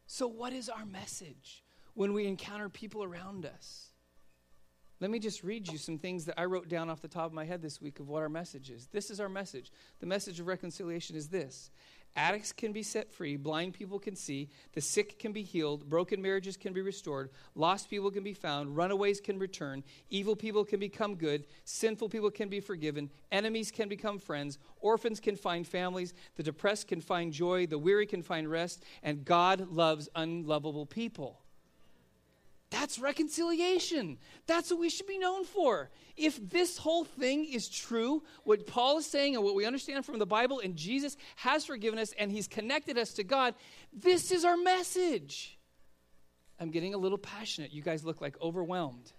[0.07, 1.64] So, what is our message
[1.95, 3.89] when we encounter people around us?
[5.01, 7.32] Let me just read you some things that I wrote down off the top of
[7.32, 8.87] my head this week of what our message is.
[8.87, 9.72] This is our message.
[9.99, 11.70] The message of reconciliation is this
[12.17, 16.23] Addicts can be set free, blind people can see, the sick can be healed, broken
[16.23, 20.79] marriages can be restored, lost people can be found, runaways can return, evil people can
[20.79, 26.15] become good, sinful people can be forgiven, enemies can become friends, orphans can find families,
[26.37, 31.44] the depressed can find joy, the weary can find rest, and God loves unlovable people.
[32.75, 34.18] That's reconciliation.
[34.49, 35.91] That's what we should be known for.
[36.16, 40.18] If this whole thing is true, what Paul is saying and what we understand from
[40.18, 43.55] the Bible, and Jesus has forgiven us and he's connected us to God,
[43.93, 45.57] this is our message.
[46.59, 47.72] I'm getting a little passionate.
[47.72, 49.12] You guys look like overwhelmed.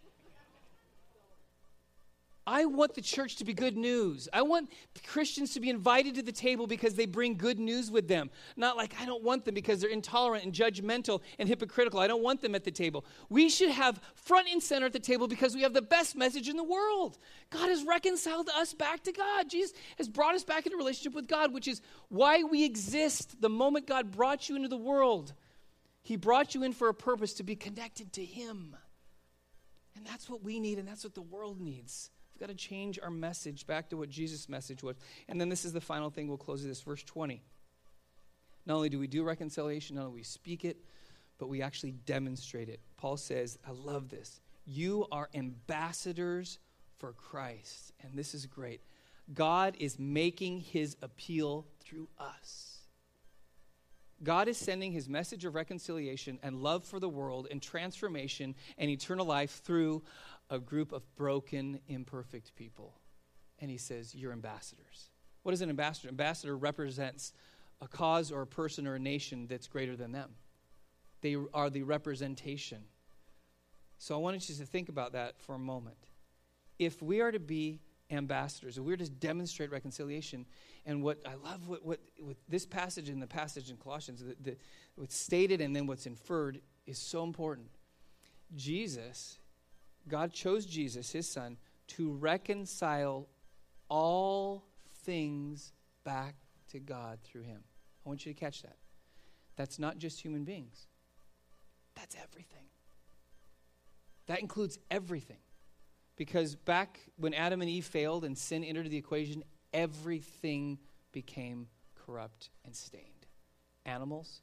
[2.47, 4.29] I want the church to be good news.
[4.31, 4.71] I want
[5.07, 8.29] Christians to be invited to the table because they bring good news with them.
[8.55, 11.99] Not like I don't want them because they're intolerant and judgmental and hypocritical.
[11.99, 13.03] I don't want them at the table.
[13.29, 16.47] We should have front and center at the table because we have the best message
[16.47, 17.17] in the world.
[17.49, 19.49] God has reconciled us back to God.
[19.49, 23.41] Jesus has brought us back into relationship with God, which is why we exist.
[23.41, 25.33] The moment God brought you into the world,
[26.03, 28.75] He brought you in for a purpose to be connected to Him.
[29.95, 32.11] And that's what we need, and that's what the world needs.
[32.35, 34.97] We've got to change our message back to what Jesus' message was.
[35.29, 37.41] And then this is the final thing we'll close with this, verse 20.
[38.65, 40.77] Not only do we do reconciliation, not only we speak it,
[41.37, 42.81] but we actually demonstrate it.
[42.97, 44.41] Paul says, I love this.
[44.65, 46.59] You are ambassadors
[46.97, 47.93] for Christ.
[48.03, 48.81] And this is great.
[49.33, 52.79] God is making his appeal through us.
[54.23, 58.89] God is sending his message of reconciliation and love for the world and transformation and
[58.89, 60.03] eternal life through
[60.49, 62.99] a group of broken, imperfect people.
[63.59, 65.09] And he says, You're ambassadors.
[65.43, 66.09] What is an ambassador?
[66.09, 67.33] Ambassador represents
[67.81, 70.31] a cause or a person or a nation that's greater than them.
[71.21, 72.83] They are the representation.
[73.97, 75.97] So I wanted you to think about that for a moment.
[76.79, 77.79] If we are to be
[78.11, 80.45] ambassadors, if we're to demonstrate reconciliation,
[80.85, 84.35] and what I love what, what, what this passage and the passage in Colossians, the,
[84.41, 84.57] the,
[84.95, 87.69] what's stated and then what's inferred is so important.
[88.55, 89.39] Jesus
[90.07, 93.27] God chose Jesus, his son, to reconcile
[93.89, 94.65] all
[95.03, 96.35] things back
[96.71, 97.63] to God through him.
[98.05, 98.77] I want you to catch that.
[99.55, 100.87] That's not just human beings,
[101.95, 102.65] that's everything.
[104.27, 105.37] That includes everything.
[106.15, 109.43] Because back when Adam and Eve failed and sin entered the equation,
[109.73, 110.79] everything
[111.11, 113.27] became corrupt and stained
[113.85, 114.41] animals,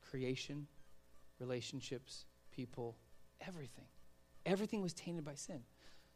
[0.00, 0.66] creation,
[1.38, 2.96] relationships, people,
[3.46, 3.86] everything.
[4.46, 5.62] Everything was tainted by sin.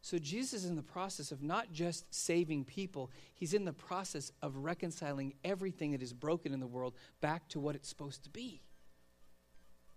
[0.05, 4.31] So Jesus is in the process of not just saving people, he's in the process
[4.43, 8.31] of reconciling everything that is broken in the world back to what it's supposed to
[8.31, 8.61] be.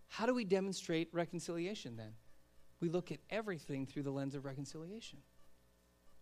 [0.08, 2.14] How do we demonstrate reconciliation then?
[2.80, 5.20] We look at everything through the lens of reconciliation.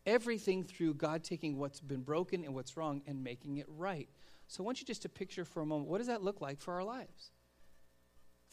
[0.05, 4.09] Everything through God taking what's been broken and what's wrong and making it right.
[4.47, 6.59] So I want you just to picture for a moment what does that look like
[6.59, 7.31] for our lives?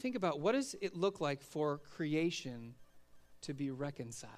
[0.01, 2.75] Think about what does it look like for creation
[3.43, 4.33] to be reconciled.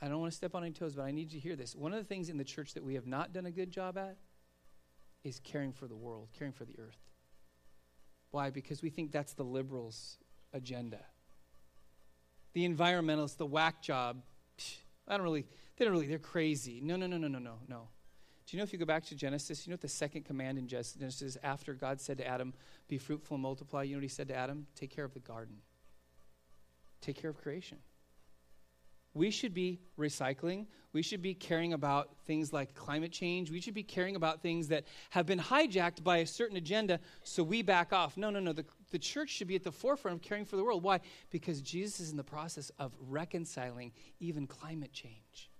[0.00, 1.76] I don't want to step on any toes, but I need you to hear this.
[1.76, 3.96] One of the things in the church that we have not done a good job
[3.96, 4.16] at
[5.22, 6.98] is caring for the world, caring for the earth.
[8.32, 8.50] Why?
[8.50, 10.18] Because we think that's the liberals'
[10.52, 10.98] agenda.
[12.54, 14.22] The environmentalists, the whack job,
[15.06, 15.46] I don't really,
[15.76, 16.80] they don't really, they're crazy.
[16.82, 17.88] No, no, no, no, no, no, no.
[18.46, 20.58] Do you know if you go back to Genesis, you know what the second command
[20.58, 22.54] in Genesis is after God said to Adam,
[22.88, 23.84] be fruitful and multiply?
[23.84, 24.66] You know what he said to Adam?
[24.74, 25.58] Take care of the garden
[27.02, 27.78] take care of creation.
[29.14, 30.66] We should be recycling.
[30.94, 33.50] We should be caring about things like climate change.
[33.50, 37.42] We should be caring about things that have been hijacked by a certain agenda, so
[37.42, 38.16] we back off.
[38.16, 38.54] No, no, no.
[38.54, 40.82] The, the church should be at the forefront of caring for the world.
[40.82, 41.00] Why?
[41.30, 45.50] Because Jesus is in the process of reconciling even climate change.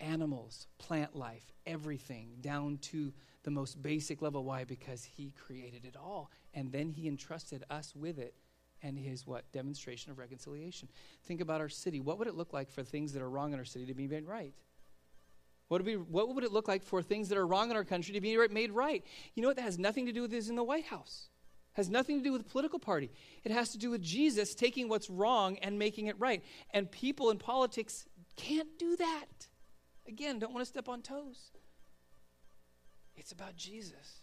[0.00, 3.12] Animals, plant life, everything, down to
[3.44, 4.44] the most basic level.
[4.44, 4.64] Why?
[4.64, 8.34] Because He created it all, and then He entrusted us with it
[8.82, 10.88] and his what demonstration of reconciliation
[11.24, 13.58] think about our city what would it look like for things that are wrong in
[13.58, 14.54] our city to be made right
[15.68, 17.84] what would, be, what would it look like for things that are wrong in our
[17.84, 19.04] country to be made right
[19.34, 21.28] you know what that has nothing to do with is in the white house
[21.78, 23.08] has nothing to do with the political party.
[23.44, 26.42] It has to do with Jesus taking what's wrong and making it right.
[26.72, 28.04] And people in politics
[28.34, 29.46] can't do that.
[30.08, 31.52] Again, don't want to step on toes.
[33.16, 34.22] It's about Jesus.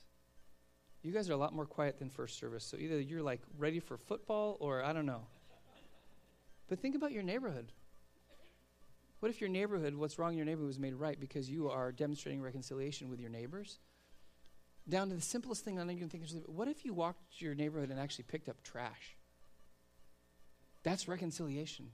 [1.05, 3.79] You guys are a lot more quiet than first service, so either you're like ready
[3.79, 5.21] for football or I don't know.
[6.67, 7.71] But think about your neighborhood.
[9.19, 11.91] What if your neighborhood, what's wrong in your neighborhood, was made right because you are
[11.91, 13.77] demonstrating reconciliation with your neighbors?
[14.89, 16.31] Down to the simplest thing I can think of.
[16.47, 19.15] What if you walked your neighborhood and actually picked up trash?
[20.81, 21.91] That's reconciliation.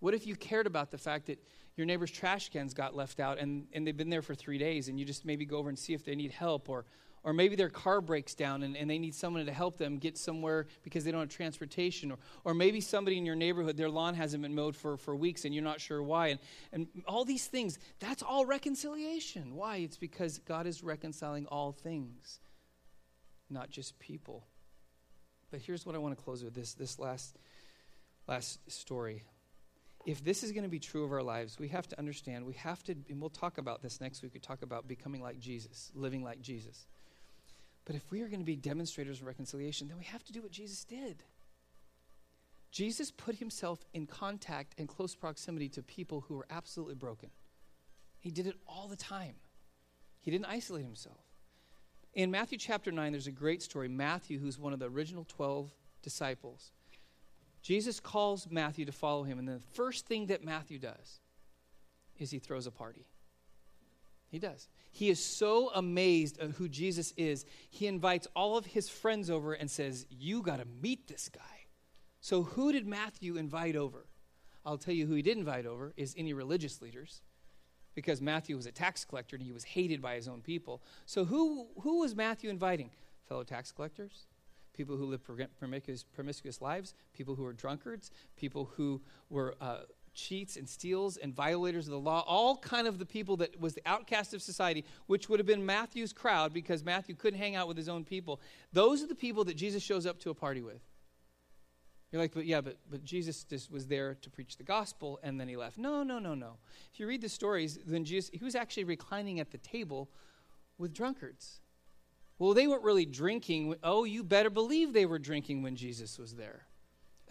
[0.00, 1.44] What if you cared about the fact that
[1.76, 4.88] your neighbor's trash cans got left out and, and they've been there for three days
[4.88, 6.86] and you just maybe go over and see if they need help or,
[7.24, 10.18] or maybe their car breaks down and, and they need someone to help them get
[10.18, 12.10] somewhere because they don't have transportation.
[12.10, 15.44] Or, or maybe somebody in your neighborhood, their lawn hasn't been mowed for, for weeks
[15.44, 16.28] and you're not sure why.
[16.28, 16.40] And,
[16.72, 19.54] and all these things, that's all reconciliation.
[19.54, 19.76] Why?
[19.76, 22.40] It's because God is reconciling all things,
[23.48, 24.46] not just people.
[25.52, 27.38] But here's what I want to close with this, this last,
[28.26, 29.22] last story.
[30.04, 32.54] If this is going to be true of our lives, we have to understand, we
[32.54, 35.92] have to, and we'll talk about this next week, we talk about becoming like Jesus,
[35.94, 36.86] living like Jesus.
[37.84, 40.42] But if we are going to be demonstrators of reconciliation, then we have to do
[40.42, 41.22] what Jesus did.
[42.70, 47.30] Jesus put himself in contact and close proximity to people who were absolutely broken.
[48.18, 49.34] He did it all the time.
[50.20, 51.18] He didn't isolate himself.
[52.14, 53.88] In Matthew chapter 9, there's a great story.
[53.88, 55.70] Matthew, who's one of the original 12
[56.02, 56.72] disciples,
[57.62, 61.20] Jesus calls Matthew to follow him, and the first thing that Matthew does
[62.18, 63.06] is he throws a party.
[64.30, 64.68] He does.
[64.94, 69.54] He is so amazed at who Jesus is, he invites all of his friends over
[69.54, 71.40] and says, You got to meet this guy.
[72.20, 74.06] So, who did Matthew invite over?
[74.66, 77.22] I'll tell you who he did invite over is any religious leaders,
[77.94, 80.82] because Matthew was a tax collector and he was hated by his own people.
[81.06, 82.90] So, who, who was Matthew inviting?
[83.26, 84.26] Fellow tax collectors?
[84.74, 85.24] People who lived
[85.58, 86.94] promiscuous, promiscuous lives?
[87.14, 88.10] People who were drunkards?
[88.36, 89.54] People who were.
[89.58, 89.78] Uh,
[90.14, 93.74] cheats and steals and violators of the law, all kind of the people that was
[93.74, 97.68] the outcast of society, which would have been Matthew's crowd because Matthew couldn't hang out
[97.68, 98.40] with his own people.
[98.72, 100.82] Those are the people that Jesus shows up to a party with.
[102.10, 105.40] You're like, but yeah, but, but Jesus just was there to preach the gospel and
[105.40, 105.78] then he left.
[105.78, 106.58] No, no, no, no.
[106.92, 110.10] If you read the stories, then Jesus, he was actually reclining at the table
[110.76, 111.60] with drunkards.
[112.38, 113.76] Well, they weren't really drinking.
[113.82, 116.66] Oh, you better believe they were drinking when Jesus was there.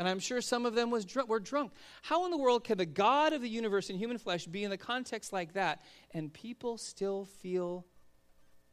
[0.01, 1.73] And I'm sure some of them was dr- were drunk.
[2.01, 4.71] How in the world can the God of the universe in human flesh be in
[4.71, 7.85] the context like that and people still feel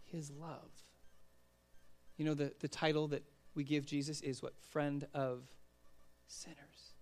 [0.06, 0.70] his love?
[2.16, 3.24] You know, the, the title that
[3.54, 4.54] we give Jesus is what?
[4.70, 5.42] Friend of
[6.28, 6.94] sinners.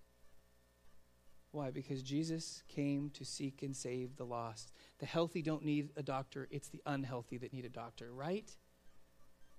[1.51, 1.71] Why?
[1.71, 4.73] Because Jesus came to seek and save the lost.
[4.99, 8.53] The healthy don't need a doctor, it's the unhealthy that need a doctor, right?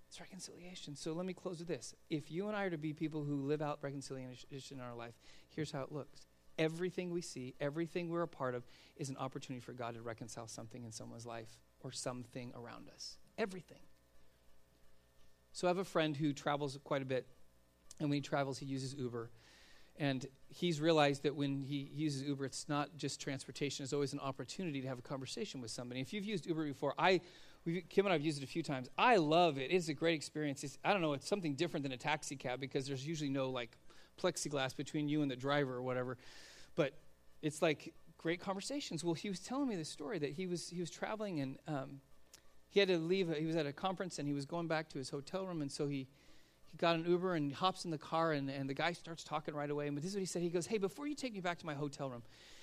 [0.09, 0.97] It's reconciliation.
[0.97, 1.95] So let me close with this.
[2.09, 5.15] If you and I are to be people who live out reconciliation in our life,
[5.55, 6.27] here's how it looks.
[6.59, 10.49] Everything we see, everything we're a part of, is an opportunity for God to reconcile
[10.49, 13.19] something in someone's life or something around us.
[13.37, 13.83] Everything.
[15.53, 17.27] So I have a friend who travels quite a bit,
[18.01, 19.31] and when he travels, he uses Uber.
[19.97, 24.21] And he's realized that when he uses Uber, it's not just transportation, it's always an
[24.21, 26.01] opportunity to have a conversation with somebody.
[26.01, 27.21] If you've used Uber before, I
[27.69, 28.89] We've, Kim and I have used it a few times.
[28.97, 29.71] I love it.
[29.71, 30.65] It's a great experience.
[30.65, 33.51] It's, I don't know, it's something different than a taxi cab because there's usually no
[33.51, 33.77] like
[34.19, 36.17] plexiglass between you and the driver or whatever.
[36.77, 36.95] But
[37.43, 39.05] it's like great conversations.
[39.05, 42.01] Well, he was telling me the story that he was he was traveling and um,
[42.71, 43.29] he had to leave.
[43.37, 45.71] He was at a conference and he was going back to his hotel room, and
[45.71, 46.09] so he
[46.71, 49.55] he got an Uber and hops in the car, and, and the guy starts talking
[49.55, 49.89] right away.
[49.89, 50.41] And this is what he said.
[50.41, 52.23] He goes, "Hey, before you take me back to my hotel room,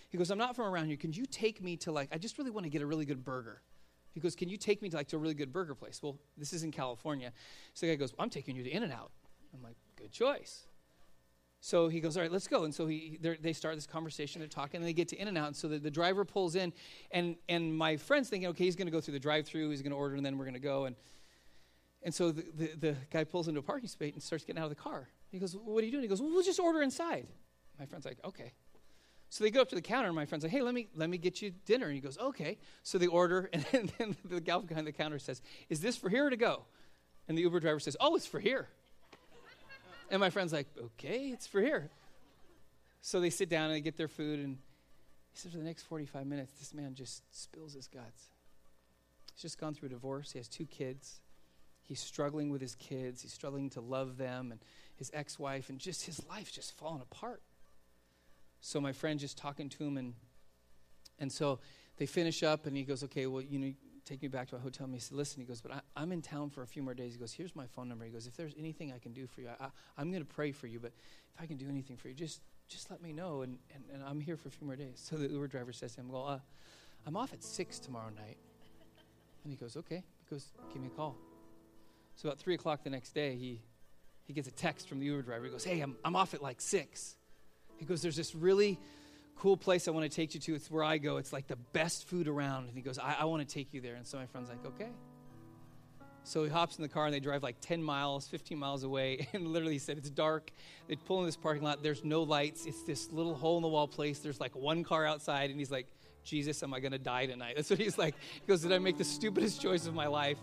[0.10, 0.98] he goes, I'm not from around here.
[0.98, 2.10] Can you take me to like?
[2.12, 3.62] I just really want to get a really good burger."
[4.16, 6.00] He goes, Can you take me to like to a really good burger place?
[6.02, 7.34] Well, this is in California.
[7.74, 9.12] So the guy goes, well, I'm taking you to In N Out.
[9.54, 10.66] I'm like, Good choice.
[11.60, 12.64] So he goes, All right, let's go.
[12.64, 14.40] And so he, they start this conversation.
[14.40, 15.48] They're talking, and they get to In N Out.
[15.48, 16.72] And so the, the driver pulls in,
[17.12, 19.82] and, and my friend's thinking, Okay, he's going to go through the drive through, he's
[19.82, 20.86] going to order, and then we're going to go.
[20.86, 20.96] And,
[22.02, 24.66] and so the, the, the, guy pulls into a parking space and starts getting out
[24.66, 25.10] of the car.
[25.30, 26.04] He goes, What are you doing?
[26.04, 27.28] He goes, Well, we'll just order inside.
[27.78, 28.54] My friend's like, Okay.
[29.36, 31.10] So they go up to the counter, and my friend's like, "Hey, let me let
[31.10, 34.62] me get you dinner." And he goes, "Okay." So they order, and then the gal
[34.62, 36.64] behind the counter says, "Is this for here or to go?"
[37.28, 38.70] And the Uber driver says, "Oh, it's for here."
[40.10, 41.90] and my friend's like, "Okay, it's for here."
[43.02, 44.58] So they sit down and they get their food, and
[45.34, 48.30] he says, "For the next 45 minutes, this man just spills his guts.
[49.34, 50.32] He's just gone through a divorce.
[50.32, 51.20] He has two kids.
[51.84, 53.22] He's struggling with his kids.
[53.22, 54.62] He's struggling to love them, and
[54.96, 57.42] his ex-wife, and just his life's just falling apart."
[58.66, 60.16] So my friend just talking to him, and
[61.20, 61.60] and so
[61.98, 63.72] they finish up, and he goes, "Okay, well, you know,
[64.06, 64.86] take me back to my hotel.
[64.86, 66.96] And he said, Listen, he goes, but I, am in town for a few more
[66.96, 67.14] days.
[67.14, 68.06] He goes, Here's my phone number.
[68.06, 70.52] He goes, If there's anything I can do for you, I, am going to pray
[70.52, 70.94] for you, but
[71.36, 73.44] if I can do anything for you, just just let me know.
[73.44, 74.96] And, and, and I'm here for a few more days.
[74.96, 76.40] So the Uber driver says to him, Well, uh,
[77.06, 78.38] I'm off at 6 tomorrow night.
[79.44, 80.04] And he goes, Okay.
[80.28, 81.16] He goes, Give me a call.
[82.16, 83.62] So about 3 o'clock the next day, he,
[84.24, 85.46] he gets a text from the Uber driver.
[85.46, 87.16] He goes, Hey, I'm, I'm off at like 6.
[87.78, 88.80] He goes, There's this really
[89.38, 90.56] cool place I want to take you to.
[90.56, 91.18] It's where I go.
[91.18, 92.68] It's like the best food around.
[92.68, 93.96] And he goes, I, I want to take you there.
[93.96, 94.90] And so my friend's like, okay.
[96.24, 99.28] So he hops in the car and they drive like 10 miles, 15 miles away.
[99.34, 100.52] And literally he said, it's dark.
[100.88, 101.84] They pull in this parking lot.
[101.84, 102.66] There's no lights.
[102.66, 104.20] It's this little hole in the wall place.
[104.20, 105.52] There's like one car outside.
[105.52, 105.88] And he's like,
[106.24, 107.54] Jesus, am I going to die tonight?
[107.56, 108.16] That's what he's like.
[108.34, 110.40] He goes, Did I make the stupidest choice of my life?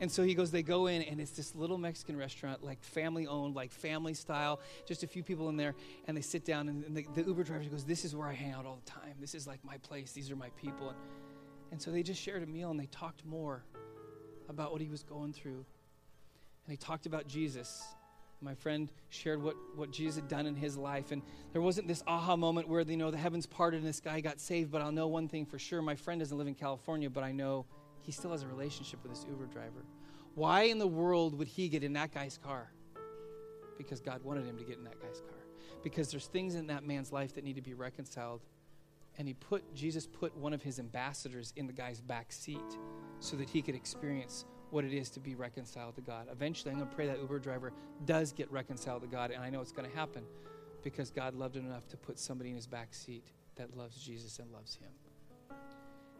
[0.00, 3.26] And so he goes, they go in, and it's this little Mexican restaurant, like family
[3.26, 5.74] owned, like family style, just a few people in there.
[6.06, 8.52] And they sit down, and the, the Uber driver goes, This is where I hang
[8.52, 9.14] out all the time.
[9.20, 10.12] This is like my place.
[10.12, 10.90] These are my people.
[10.90, 10.98] And,
[11.72, 13.64] and so they just shared a meal, and they talked more
[14.48, 15.64] about what he was going through.
[16.66, 17.82] And he talked about Jesus.
[18.42, 21.10] My friend shared what, what Jesus had done in his life.
[21.10, 21.22] And
[21.52, 24.40] there wasn't this aha moment where, you know, the heavens parted and this guy got
[24.40, 24.70] saved.
[24.70, 25.80] But I'll know one thing for sure.
[25.80, 27.64] My friend doesn't live in California, but I know
[28.06, 29.84] he still has a relationship with this Uber driver.
[30.36, 32.70] Why in the world would he get in that guy's car?
[33.76, 35.40] Because God wanted him to get in that guy's car.
[35.82, 38.42] Because there's things in that man's life that need to be reconciled.
[39.18, 42.78] And he put Jesus put one of his ambassadors in the guy's back seat
[43.18, 46.28] so that he could experience what it is to be reconciled to God.
[46.30, 47.72] Eventually, I'm going to pray that Uber driver
[48.04, 50.22] does get reconciled to God, and I know it's going to happen
[50.82, 53.24] because God loved him enough to put somebody in his back seat
[53.56, 54.90] that loves Jesus and loves him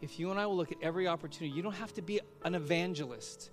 [0.01, 2.55] if you and I will look at every opportunity, you don't have to be an
[2.55, 3.51] evangelist.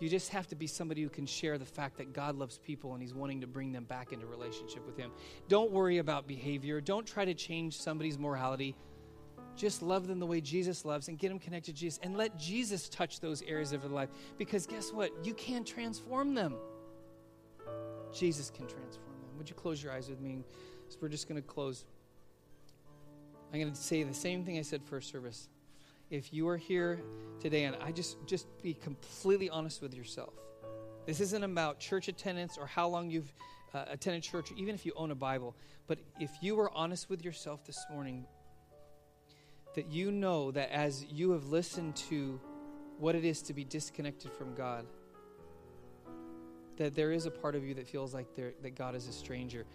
[0.00, 2.94] You just have to be somebody who can share the fact that God loves people
[2.94, 5.10] and He's wanting to bring them back into relationship with Him.
[5.48, 6.80] Don't worry about behavior.
[6.80, 8.74] Don't try to change somebody's morality.
[9.56, 12.36] Just love them the way Jesus loves and get them connected to Jesus and let
[12.38, 14.08] Jesus touch those areas of their life.
[14.36, 15.12] Because guess what?
[15.24, 16.56] You can't transform them.
[18.12, 19.38] Jesus can transform them.
[19.38, 20.42] Would you close your eyes with me?
[20.88, 21.84] So we're just going to close.
[23.52, 25.48] I'm going to say the same thing I said first service
[26.10, 27.00] if you are here
[27.40, 30.34] today, and I just just be completely honest with yourself.
[31.06, 33.32] This isn't about church attendance or how long you've
[33.74, 35.54] uh, attended church, or even if you own a Bible.
[35.86, 38.26] But if you are honest with yourself this morning,
[39.74, 42.40] that you know that as you have listened to
[42.98, 44.86] what it is to be disconnected from God,
[46.76, 49.66] that there is a part of you that feels like that God is a stranger.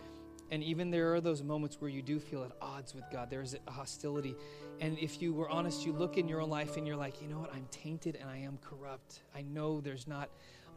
[0.52, 3.30] And even there are those moments where you do feel at odds with God.
[3.30, 4.36] There's a hostility.
[4.80, 7.28] And if you were honest, you look in your own life and you're like, you
[7.28, 7.54] know what?
[7.54, 9.20] I'm tainted and I am corrupt.
[9.36, 10.30] I know there's not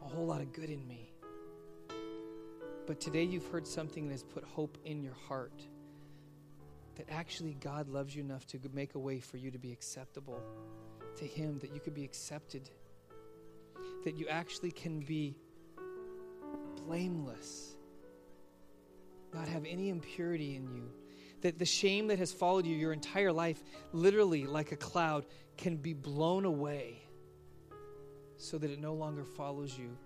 [0.03, 1.11] a whole lot of good in me.
[2.85, 5.63] But today you've heard something that has put hope in your heart.
[6.95, 10.39] That actually God loves you enough to make a way for you to be acceptable
[11.17, 12.69] to Him, that you could be accepted,
[14.03, 15.35] that you actually can be
[16.85, 17.72] blameless
[19.33, 20.91] not have any impurity in you.
[21.41, 25.25] That the shame that has followed you your entire life, literally like a cloud,
[25.57, 27.01] can be blown away
[28.37, 29.97] so that it no longer follows you.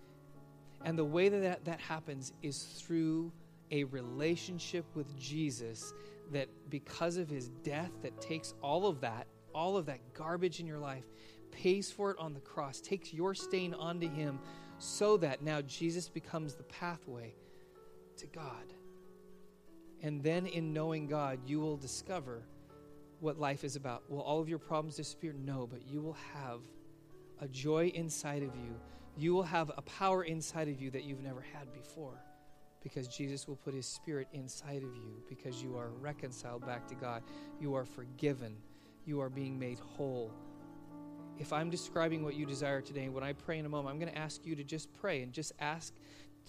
[0.84, 3.32] And the way that that, that happens is through
[3.72, 5.94] a relationship with Jesus
[6.32, 10.68] that because of his death that takes all of that, all of that garbage in
[10.68, 11.06] your life,
[11.52, 14.40] pays for it on the cross, takes your stain onto him
[14.78, 17.34] so that now Jesus becomes the pathway
[18.18, 18.74] to God.
[20.02, 22.44] And then in knowing God, you will discover
[23.20, 24.10] what life is about.
[24.10, 25.34] Will all of your problems disappear?
[25.34, 26.62] No, but you will have
[27.42, 28.76] a joy inside of you.
[29.18, 32.22] You will have a power inside of you that you've never had before
[32.84, 36.96] because Jesus will put his spirit inside of you because you are reconciled back to
[36.96, 37.24] God.
[37.60, 38.56] You are forgiven.
[39.06, 40.32] You are being made whole.
[41.40, 44.12] If I'm describing what you desire today, when I pray in a moment, I'm going
[44.12, 45.94] to ask you to just pray and just ask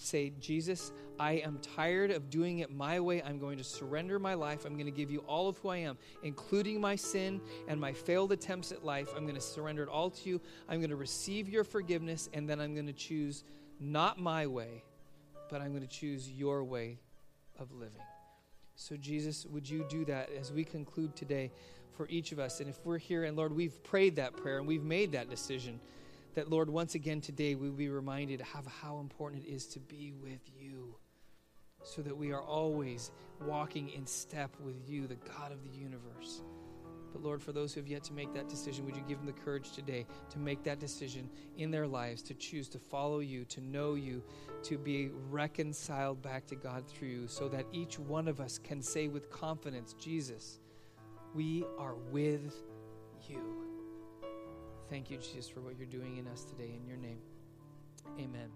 [0.01, 3.21] say, Jesus, I am tired of doing it my way.
[3.21, 4.65] I'm going to surrender my life.
[4.65, 7.91] I'm going to give you all of who I am, including my sin and my
[7.91, 9.09] failed attempts at life.
[9.15, 10.41] I'm going to surrender it all to you.
[10.69, 13.43] I'm going to receive your forgiveness, and then I'm going to choose
[13.79, 14.83] not my way,
[15.49, 16.99] but I'm going to choose your way
[17.59, 18.01] of living.
[18.75, 21.51] So, Jesus, would you do that as we conclude today
[21.97, 22.61] for each of us?
[22.61, 25.81] And if we're here and Lord, we've prayed that prayer and we've made that decision
[26.35, 30.13] that, Lord, once again today we be reminded of how important it is to be
[30.21, 30.95] with you
[31.83, 33.11] so that we are always
[33.41, 36.41] walking in step with you, the God of the universe.
[37.11, 39.25] But Lord, for those who have yet to make that decision, would you give them
[39.25, 43.45] the courage today to make that decision in their lives, to choose to follow you,
[43.45, 44.21] to know you,
[44.63, 48.81] to be reconciled back to God through you, so that each one of us can
[48.81, 50.59] say with confidence, Jesus,
[51.33, 52.53] we are with
[53.27, 53.68] you.
[54.89, 56.71] Thank you, Jesus, for what you're doing in us today.
[56.75, 57.19] In your name,
[58.17, 58.49] amen.